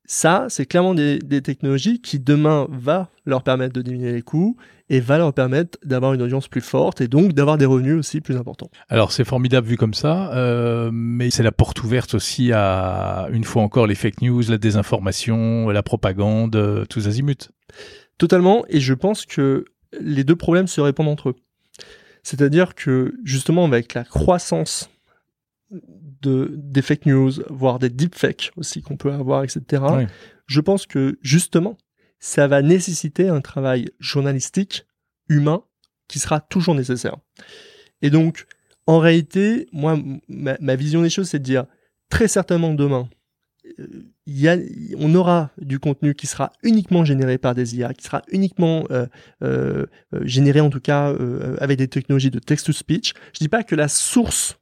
ça, 0.06 0.46
c'est 0.50 0.66
clairement 0.66 0.94
des, 0.94 1.18
technologies 1.42 2.00
qui 2.00 2.18
demain 2.18 2.66
va 2.70 3.10
leur 3.24 3.42
permettre 3.42 3.72
de 3.72 3.82
diminuer 3.82 4.12
les 4.12 4.22
coûts 4.22 4.56
et 4.90 5.00
va 5.00 5.16
leur 5.16 5.32
permettre 5.32 5.78
d'avoir 5.84 6.12
une 6.12 6.20
audience 6.20 6.46
plus 6.46 6.60
forte 6.60 7.00
et 7.00 7.08
donc 7.08 7.32
d'avoir 7.32 7.56
des 7.56 7.64
revenus 7.64 7.98
aussi 7.98 8.20
plus 8.20 8.36
importants. 8.36 8.70
Alors 8.88 9.12
c'est 9.12 9.24
formidable 9.24 9.66
vu 9.66 9.76
comme 9.78 9.94
ça, 9.94 10.32
euh, 10.34 10.90
mais 10.92 11.30
c'est 11.30 11.42
la 11.42 11.52
porte 11.52 11.82
ouverte 11.82 12.14
aussi 12.14 12.52
à, 12.52 13.28
une 13.32 13.44
fois 13.44 13.62
encore, 13.62 13.86
les 13.86 13.94
fake 13.94 14.20
news, 14.20 14.42
la 14.48 14.58
désinformation, 14.58 15.70
la 15.70 15.82
propagande, 15.82 16.56
euh, 16.56 16.84
tous 16.84 17.08
azimuts. 17.08 17.48
Totalement, 18.18 18.64
et 18.68 18.80
je 18.80 18.92
pense 18.92 19.24
que 19.24 19.64
les 20.00 20.24
deux 20.24 20.36
problèmes 20.36 20.66
se 20.66 20.80
répondent 20.82 21.08
entre 21.08 21.30
eux. 21.30 21.36
C'est-à-dire 22.22 22.74
que 22.74 23.14
justement 23.24 23.64
avec 23.64 23.94
la 23.94 24.04
croissance 24.04 24.90
de, 26.22 26.52
des 26.56 26.82
fake 26.82 27.06
news, 27.06 27.32
voire 27.50 27.78
des 27.78 27.90
deepfakes 27.90 28.52
aussi 28.56 28.82
qu'on 28.82 28.96
peut 28.96 29.12
avoir, 29.12 29.44
etc. 29.44 29.82
Je 30.46 30.60
pense 30.60 30.86
que 30.86 31.18
justement, 31.22 31.76
ça 32.18 32.46
va 32.46 32.62
nécessiter 32.62 33.28
un 33.28 33.40
travail 33.40 33.90
journalistique, 34.00 34.86
humain, 35.28 35.62
qui 36.08 36.18
sera 36.18 36.40
toujours 36.40 36.74
nécessaire. 36.74 37.16
Et 38.02 38.10
donc, 38.10 38.46
en 38.86 38.98
réalité, 38.98 39.68
moi, 39.72 39.98
ma, 40.28 40.76
vision 40.76 41.02
des 41.02 41.10
choses, 41.10 41.28
c'est 41.28 41.38
de 41.38 41.44
dire, 41.44 41.66
très 42.10 42.28
certainement 42.28 42.74
demain, 42.74 43.08
euh, 43.78 44.04
y 44.26 44.48
a, 44.48 44.56
on 44.98 45.14
aura 45.14 45.50
du 45.58 45.78
contenu 45.78 46.14
qui 46.14 46.26
sera 46.26 46.52
uniquement 46.62 47.04
généré 47.04 47.38
par 47.38 47.54
des 47.54 47.76
IA, 47.76 47.94
qui 47.94 48.04
sera 48.04 48.22
uniquement 48.30 48.84
euh, 48.90 49.06
euh, 49.42 49.86
généré 50.22 50.60
en 50.60 50.70
tout 50.70 50.80
cas 50.80 51.14
avec 51.58 51.78
des 51.78 51.88
technologies 51.88 52.30
de 52.30 52.38
text-to-speech. 52.38 53.14
Je 53.32 53.38
dis 53.38 53.48
pas 53.48 53.62
que 53.62 53.74
la 53.74 53.88
source 53.88 54.58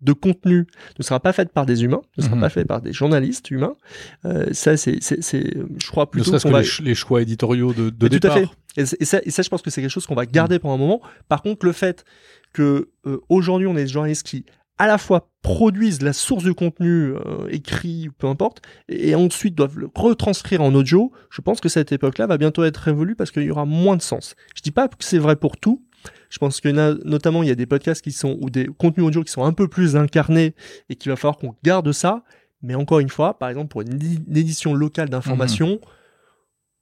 de 0.00 0.12
contenu 0.12 0.66
ne 0.98 1.02
sera 1.02 1.20
pas 1.20 1.32
faite 1.32 1.52
par 1.52 1.66
des 1.66 1.84
humains, 1.84 2.02
ne 2.18 2.22
sera 2.22 2.34
mhm. 2.34 2.40
pas 2.42 2.48
fait 2.48 2.64
par 2.64 2.80
des 2.80 2.92
journalistes 2.92 3.50
humains. 3.50 3.76
Euh, 4.24 4.46
ça, 4.52 4.76
c'est, 4.76 4.98
c'est, 5.00 5.20
je 5.22 5.90
crois 5.90 6.10
plutôt 6.10 6.38
qu'on 6.38 6.50
va... 6.50 6.62
les, 6.82 6.94
choix 6.94 7.22
éditoriaux 7.22 7.72
de, 7.72 7.90
de 7.90 8.08
départ. 8.08 8.34
Tout 8.34 8.38
à 8.38 8.46
fait. 8.46 8.92
Et, 9.00 9.04
ça, 9.04 9.20
et 9.24 9.30
ça, 9.30 9.42
je 9.42 9.48
pense 9.48 9.62
que 9.62 9.70
c'est 9.70 9.80
quelque 9.80 9.90
chose 9.90 10.06
qu'on 10.06 10.14
va 10.14 10.26
garder 10.26 10.58
pendant 10.58 10.74
un 10.74 10.78
moment. 10.78 11.00
Par 11.28 11.42
contre, 11.42 11.64
le 11.64 11.72
fait 11.72 12.04
que 12.52 12.90
euh, 13.06 13.20
aujourd'hui 13.28 13.66
on 13.66 13.76
ait 13.76 13.84
des 13.84 13.88
journalistes 13.88 14.26
qui 14.26 14.44
à 14.78 14.86
la 14.86 14.98
fois 14.98 15.30
produisent 15.42 16.02
la 16.02 16.12
source 16.12 16.44
de 16.44 16.52
contenu 16.52 17.14
euh, 17.14 17.48
écrit, 17.50 18.08
peu 18.18 18.26
importe, 18.26 18.60
et, 18.88 19.14
ensuite 19.14 19.54
doivent 19.54 19.78
le 19.78 19.88
retranscrire 19.94 20.62
en 20.62 20.74
audio, 20.74 21.12
je 21.30 21.40
pense 21.40 21.60
que 21.60 21.68
cette 21.68 21.92
époque-là 21.92 22.26
va 22.26 22.36
bientôt 22.36 22.64
être 22.64 22.76
révolue 22.76 23.16
parce 23.16 23.30
qu'il 23.30 23.44
y 23.44 23.50
aura 23.50 23.64
moins 23.64 23.96
de 23.96 24.02
sens. 24.02 24.34
Je 24.54 24.62
dis 24.62 24.70
pas 24.70 24.88
que 24.88 24.96
c'est 25.00 25.18
vrai 25.18 25.36
pour 25.36 25.56
tout, 25.56 25.85
je 26.30 26.38
pense 26.38 26.60
que 26.60 26.68
notamment 27.06 27.42
il 27.42 27.48
y 27.48 27.52
a 27.52 27.54
des 27.54 27.66
podcasts 27.66 28.02
qui 28.02 28.12
sont 28.12 28.36
ou 28.40 28.50
des 28.50 28.66
contenus 28.66 29.06
audio 29.06 29.22
qui 29.22 29.32
sont 29.32 29.44
un 29.44 29.52
peu 29.52 29.68
plus 29.68 29.96
incarnés 29.96 30.54
et 30.88 30.96
qu'il 30.96 31.10
va 31.10 31.16
falloir 31.16 31.38
qu'on 31.38 31.54
garde 31.62 31.90
ça. 31.92 32.22
Mais 32.62 32.74
encore 32.74 33.00
une 33.00 33.08
fois, 33.08 33.38
par 33.38 33.48
exemple 33.48 33.68
pour 33.68 33.82
une, 33.82 33.98
édition 34.34 34.74
locale 34.74 35.08
d'information, 35.08 35.68
mhm. 35.68 35.78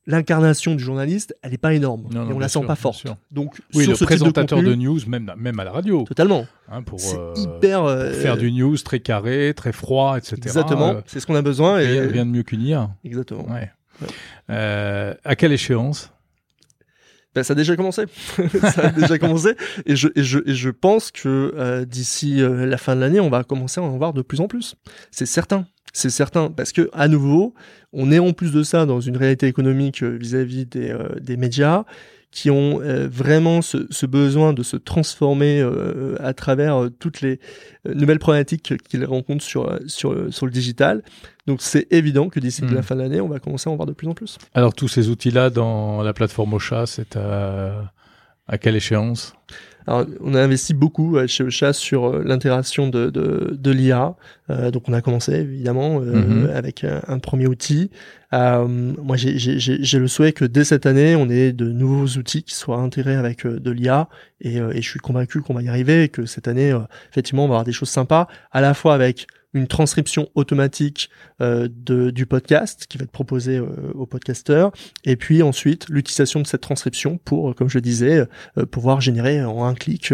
l'incarnation 0.06 0.74
du 0.74 0.82
journaliste, 0.82 1.36
elle 1.42 1.50
n'est 1.50 1.58
pas 1.58 1.74
énorme 1.74 2.08
et 2.12 2.32
on 2.32 2.38
la 2.38 2.48
sent 2.48 2.64
pas 2.66 2.76
forte. 2.76 3.06
Donc 3.30 3.60
oui, 3.74 3.86
le 3.86 3.94
présentateur 3.94 4.62
de, 4.62 4.74
news, 4.74 5.00
même 5.06 5.32
même 5.36 5.58
à 5.60 5.64
la 5.64 5.72
radio. 5.72 6.04
Totalement. 6.04 6.46
Hein, 6.70 6.82
pour, 6.82 7.00
euh, 7.00 7.34
hyper 7.36 7.84
euh, 7.84 8.12
faire 8.12 8.36
du 8.36 8.50
news 8.50 8.76
très 8.78 9.00
carré, 9.00 9.52
très 9.54 9.72
froid, 9.72 10.16
etc. 10.16 10.36
Exactement. 10.42 10.90
Euh, 10.90 11.00
c'est 11.06 11.20
ce 11.20 11.26
qu'on 11.26 11.34
a 11.34 11.42
besoin. 11.42 11.80
Et 11.80 12.00
rien, 12.00 12.24
de 12.24 12.30
mieux 12.30 12.42
qu'une 12.42 12.62
IA. 12.62 12.90
Exactement. 13.04 13.46
Ouais. 13.48 13.70
à 14.48 15.36
quelle 15.36 15.52
échéance? 15.52 16.10
Ben, 17.34 17.42
ça 17.42 17.52
a 17.52 17.56
déjà 17.56 17.76
commencé. 17.76 18.04
ça 18.62 18.86
a 18.86 18.90
déjà 18.90 19.18
commencé. 19.18 19.54
Et 19.86 19.96
je, 19.96 20.08
et 20.14 20.22
je, 20.22 20.38
et 20.46 20.54
je 20.54 20.70
pense 20.70 21.10
que 21.10 21.52
euh, 21.56 21.84
d'ici 21.84 22.40
euh, 22.40 22.66
la 22.66 22.76
fin 22.76 22.94
de 22.94 23.00
l'année, 23.00 23.20
on 23.20 23.30
va 23.30 23.44
commencer 23.44 23.80
à 23.80 23.84
en 23.84 23.96
voir 23.96 24.12
de 24.12 24.22
plus 24.22 24.40
en 24.40 24.46
plus. 24.46 24.76
C'est 25.10 25.26
certain. 25.26 25.66
C'est 25.92 26.10
certain. 26.10 26.50
Parce 26.50 26.72
que, 26.72 26.90
à 26.92 27.08
nouveau, 27.08 27.54
on 27.92 28.10
est 28.12 28.18
en 28.18 28.32
plus 28.32 28.52
de 28.52 28.62
ça 28.62 28.86
dans 28.86 29.00
une 29.00 29.16
réalité 29.16 29.46
économique 29.46 30.02
euh, 30.02 30.16
vis-à-vis 30.16 30.66
des, 30.66 30.96
des 31.20 31.36
médias 31.36 31.84
qui 32.34 32.50
ont 32.50 32.80
vraiment 33.08 33.62
ce, 33.62 33.86
ce, 33.90 34.06
besoin 34.06 34.52
de 34.52 34.62
se 34.62 34.76
transformer 34.76 35.64
à 36.18 36.34
travers 36.34 36.88
toutes 36.98 37.20
les 37.20 37.38
nouvelles 37.86 38.18
problématiques 38.18 38.74
qu'ils 38.88 39.04
rencontrent 39.04 39.44
sur, 39.44 39.78
sur, 39.86 40.32
sur 40.34 40.46
le 40.46 40.52
digital. 40.52 41.02
Donc 41.46 41.62
c'est 41.62 41.86
évident 41.92 42.28
que 42.28 42.40
d'ici 42.40 42.62
la 42.62 42.80
hmm. 42.80 42.82
fin 42.82 42.96
de 42.96 43.02
l'année, 43.02 43.20
on 43.20 43.28
va 43.28 43.38
commencer 43.38 43.68
à 43.68 43.72
en 43.72 43.76
voir 43.76 43.86
de 43.86 43.92
plus 43.92 44.08
en 44.08 44.14
plus. 44.14 44.38
Alors 44.54 44.74
tous 44.74 44.88
ces 44.88 45.08
outils-là 45.08 45.50
dans 45.50 46.02
la 46.02 46.12
plateforme 46.12 46.54
Ocha, 46.54 46.86
c'est 46.86 47.16
à, 47.16 47.92
à 48.46 48.58
quelle 48.58 48.76
échéance? 48.76 49.34
Alors, 49.86 50.06
on 50.20 50.34
a 50.34 50.40
investi 50.40 50.72
beaucoup 50.72 51.16
euh, 51.16 51.26
chez 51.26 51.44
Ocha 51.44 51.72
sur 51.74 52.06
euh, 52.06 52.22
l'intégration 52.24 52.88
de, 52.88 53.10
de, 53.10 53.54
de 53.58 53.70
l'IA. 53.70 54.14
Euh, 54.48 54.70
donc, 54.70 54.88
on 54.88 54.94
a 54.94 55.02
commencé 55.02 55.32
évidemment 55.32 56.00
mhm. 56.00 56.50
avec 56.54 56.84
un, 56.84 57.18
premier 57.18 57.46
outil. 57.46 57.90
moi, 58.32 59.16
j'ai 59.16 59.98
le 59.98 60.08
souhait 60.08 60.32
que 60.32 60.44
dès 60.44 60.64
cette 60.64 60.86
année, 60.86 61.16
on 61.16 61.28
ait 61.28 61.52
de 61.52 61.70
nouveaux 61.70 62.18
outils 62.18 62.42
qui 62.42 62.54
soient 62.54 62.78
intégrés 62.78 63.16
avec 63.16 63.46
de 63.46 63.70
l'IA. 63.70 64.08
Et, 64.40 64.56
et, 64.56 64.82
je 64.82 64.88
suis 64.88 65.00
convaincu 65.00 65.42
qu'on 65.42 65.54
va 65.54 65.62
y 65.62 65.68
arriver 65.68 66.04
et 66.04 66.08
que 66.08 66.24
cette 66.24 66.48
année, 66.48 66.76
effectivement, 67.10 67.44
on 67.44 67.48
va 67.48 67.54
avoir 67.54 67.64
des 67.64 67.72
choses 67.72 67.90
sympas, 67.90 68.26
à 68.52 68.60
la 68.60 68.74
fois 68.74 68.94
avec 68.94 69.26
une 69.54 69.66
transcription 69.66 70.28
automatique 70.34 71.08
euh, 71.40 71.68
de, 71.70 72.10
du 72.10 72.26
podcast 72.26 72.86
qui 72.88 72.98
va 72.98 73.04
être 73.04 73.10
proposé 73.10 73.56
euh, 73.56 73.92
aux 73.94 74.06
podcasteurs, 74.06 74.72
et 75.04 75.16
puis 75.16 75.42
ensuite 75.42 75.88
l'utilisation 75.88 76.40
de 76.40 76.46
cette 76.46 76.60
transcription 76.60 77.18
pour, 77.24 77.50
euh, 77.50 77.54
comme 77.54 77.70
je 77.70 77.78
disais, 77.78 78.26
euh, 78.58 78.66
pouvoir 78.66 79.00
générer 79.00 79.42
en 79.44 79.64
un 79.64 79.74
clic 79.74 80.12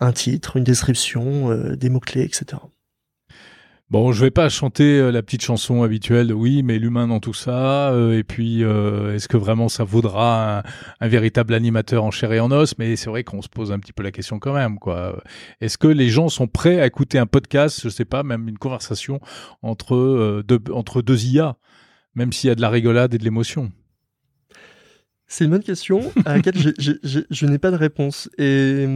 un 0.00 0.12
titre, 0.12 0.56
une 0.56 0.64
description, 0.64 1.54
des 1.74 1.88
mots-clés, 1.88 2.22
etc. 2.22 2.58
Bon, 3.92 4.10
je 4.10 4.24
vais 4.24 4.30
pas 4.30 4.48
chanter 4.48 4.98
euh, 4.98 5.12
la 5.12 5.22
petite 5.22 5.42
chanson 5.42 5.82
habituelle, 5.82 6.32
oui, 6.32 6.62
mais 6.62 6.78
l'humain 6.78 7.08
dans 7.08 7.20
tout 7.20 7.34
ça, 7.34 7.92
euh, 7.92 8.16
et 8.16 8.24
puis 8.24 8.64
euh, 8.64 9.14
est-ce 9.14 9.28
que 9.28 9.36
vraiment 9.36 9.68
ça 9.68 9.84
vaudra 9.84 10.62
un, 10.98 11.08
véritable 11.08 11.52
animateur 11.52 12.02
en 12.02 12.10
chair 12.10 12.32
et 12.32 12.40
en 12.40 12.50
os? 12.52 12.78
Mais 12.78 12.96
c'est 12.96 13.10
vrai 13.10 13.22
qu'on 13.22 13.42
se 13.42 13.50
pose 13.50 13.70
un 13.70 13.78
petit 13.78 13.92
peu 13.92 14.02
la 14.02 14.10
question 14.10 14.38
quand 14.38 14.54
même, 14.54 14.78
quoi. 14.78 15.22
Est-ce 15.60 15.76
que 15.76 15.88
les 15.88 16.08
gens 16.08 16.30
sont 16.30 16.46
prêts 16.46 16.80
à 16.80 16.86
écouter 16.86 17.18
un 17.18 17.26
podcast, 17.26 17.82
je 17.84 17.90
sais 17.90 18.06
pas, 18.06 18.22
même 18.22 18.48
une 18.48 18.56
conversation 18.56 19.20
entre 19.60 20.40
deux, 20.40 20.60
entre 20.72 21.02
deux 21.02 21.26
IA, 21.26 21.58
même 22.14 22.32
s'il 22.32 22.48
y 22.48 22.50
a 22.50 22.54
de 22.54 22.62
la 22.62 22.70
rigolade 22.70 23.12
et 23.12 23.18
de 23.18 23.24
l'émotion? 23.24 23.72
C'est 25.26 25.44
une 25.44 25.50
bonne 25.50 25.62
question. 25.62 26.00
À 26.24 26.36
laquelle 26.36 26.56
je 26.56 27.46
n'ai 27.46 27.58
pas 27.58 27.70
de 27.70 27.76
réponse, 27.76 28.30
et 28.38 28.86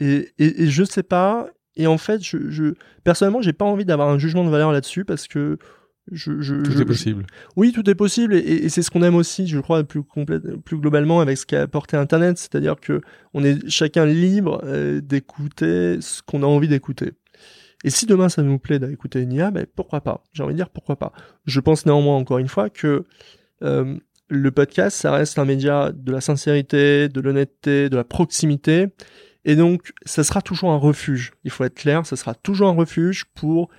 et, 0.00 0.34
et, 0.38 0.64
et 0.64 0.66
je 0.66 0.84
sais 0.84 1.02
pas 1.02 1.48
et 1.76 1.86
en 1.86 1.98
fait, 1.98 2.22
je, 2.22 2.50
je 2.50 2.74
personnellement, 3.04 3.42
j'ai 3.42 3.52
pas 3.52 3.64
envie 3.64 3.84
d'avoir 3.84 4.08
un 4.08 4.18
jugement 4.18 4.44
de 4.44 4.50
valeur 4.50 4.72
là-dessus 4.72 5.04
parce 5.04 5.28
que 5.28 5.58
je, 6.10 6.40
je, 6.40 6.56
tout 6.56 6.80
est 6.80 6.84
possible. 6.84 7.26
oui, 7.56 7.72
tout 7.72 7.88
est 7.88 7.94
possible, 7.94 8.34
et, 8.34 8.38
et 8.38 8.68
c'est 8.68 8.82
ce 8.82 8.90
qu'on 8.90 9.04
aime 9.04 9.14
aussi, 9.14 9.46
je 9.46 9.60
crois, 9.60 9.84
plus, 9.84 10.02
plus 10.64 10.78
globalement 10.78 11.20
avec 11.20 11.38
ce 11.38 11.46
qu'a 11.46 11.62
apporté 11.62 11.96
Internet, 11.96 12.38
c'est-à-dire 12.38 12.76
que 12.80 13.00
on 13.34 13.44
est 13.44 13.68
chacun 13.68 14.04
libre 14.04 14.60
euh, 14.64 15.00
d'écouter 15.00 16.00
ce 16.00 16.20
qu'on 16.22 16.42
a 16.42 16.46
envie 16.46 16.66
d'écouter. 16.66 17.12
Et 17.84 17.90
si 17.90 18.06
demain 18.06 18.28
ça 18.28 18.42
nous 18.42 18.58
plaît 18.58 18.78
d'écouter 18.78 19.20
une 19.20 19.32
IA, 19.32 19.50
ben 19.50 19.66
pourquoi 19.76 20.00
pas? 20.00 20.24
J'ai 20.32 20.42
envie 20.42 20.54
de 20.54 20.58
dire 20.58 20.70
pourquoi 20.70 20.96
pas. 20.96 21.12
Je 21.46 21.60
pense 21.60 21.86
néanmoins 21.86 22.16
encore 22.16 22.38
une 22.38 22.48
fois 22.48 22.68
que 22.68 23.04
euh, 23.62 23.96
le 24.28 24.50
podcast, 24.50 24.96
ça 24.96 25.12
reste 25.12 25.38
un 25.38 25.44
média 25.44 25.92
de 25.92 26.10
la 26.10 26.20
sincérité, 26.20 27.08
de 27.08 27.20
l'honnêteté, 27.20 27.88
de 27.88 27.96
la 27.96 28.04
proximité, 28.04 28.88
et 29.44 29.56
donc, 29.56 29.92
ça 30.04 30.24
sera 30.24 30.42
toujours 30.42 30.70
un 30.70 30.76
refuge. 30.76 31.32
Il 31.44 31.50
faut 31.50 31.64
être 31.64 31.74
clair, 31.74 32.06
ça 32.06 32.16
sera 32.16 32.34
toujours 32.34 32.68
un 32.68 32.74
refuge 32.74 33.24
pour 33.34 33.70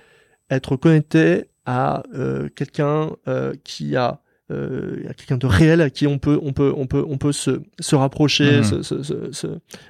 être 0.50 0.76
connecté 0.76 1.44
à 1.64 2.02
euh, 2.14 2.48
quelqu'un 2.54 3.10
euh, 3.26 3.54
qui 3.64 3.96
a 3.96 4.20
euh, 4.50 4.96
quelqu'un 5.16 5.38
de 5.38 5.46
réel 5.46 5.80
à 5.80 5.88
qui 5.88 6.06
on 6.06 6.18
peut 6.18 6.38
on 6.42 6.52
peut 6.52 6.70
on 6.76 6.86
peut 6.86 7.02
on 7.08 7.16
peut 7.16 7.32
se 7.32 7.62
se 7.80 7.96
rapprocher 7.96 8.58
mhm. 8.58 8.82
se, 8.82 9.46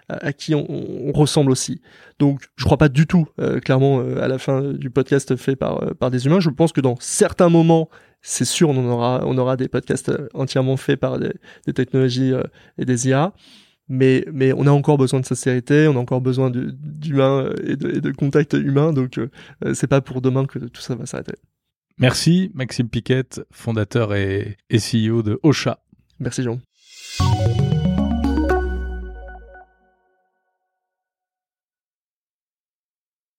à 0.08 0.32
qui 0.32 0.54
on, 0.54 0.64
on, 0.70 1.10
ressemble 1.10 1.50
aussi 1.50 1.80
donc 2.20 2.40
je 2.54 2.64
crois 2.64 2.76
pas 2.76 2.88
du 2.88 3.08
tout 3.08 3.26
euh, 3.40 3.58
clairement 3.58 3.98
euh, 3.98 4.22
à 4.22 4.28
la 4.28 4.38
fin 4.38 4.62
du 4.62 4.90
podcast 4.90 5.34
fait 5.34 5.56
par 5.56 5.96
par 5.96 6.12
des 6.12 6.26
humains 6.26 6.38
je 6.38 6.50
pense 6.50 6.70
que 6.70 6.80
dans 6.80 6.94
certains 7.00 7.48
moments 7.48 7.88
c'est 8.22 8.44
sûr 8.44 8.70
on 8.70 8.88
aura 8.88 9.22
on 9.26 9.36
aura 9.38 9.56
des 9.56 9.66
podcasts 9.66 10.12
entièrement 10.34 10.76
faits 10.76 11.00
par 11.00 11.18
des, 11.18 11.32
des 11.66 11.72
technologies 11.72 12.32
et 12.78 12.84
des 12.84 13.08
IA 13.08 13.32
mais 13.88 14.24
mais 14.32 14.52
on 14.52 14.66
a 14.66 14.70
encore 14.70 14.98
besoin 14.98 15.20
de 15.20 15.26
sincérité, 15.26 15.88
on 15.88 15.96
a 15.96 15.98
encore 15.98 16.20
besoin 16.20 16.50
d'humain 16.50 17.50
et 17.64 17.76
de, 17.76 17.96
et 17.96 18.00
de 18.00 18.10
contact 18.12 18.54
humain, 18.54 18.92
donc 18.92 19.18
euh, 19.18 19.28
c'est 19.74 19.86
pas 19.86 20.00
pour 20.00 20.20
demain 20.20 20.46
que 20.46 20.58
tout 20.58 20.80
ça 20.80 20.94
va 20.94 21.06
s'arrêter. 21.06 21.34
Merci 21.98 22.50
Maxime 22.54 22.88
Piquet, 22.88 23.24
fondateur 23.52 24.14
et, 24.14 24.56
et 24.70 24.78
CEO 24.78 25.22
de 25.22 25.38
Ocha. 25.42 25.78
Merci 26.18 26.42
Jean. 26.42 26.58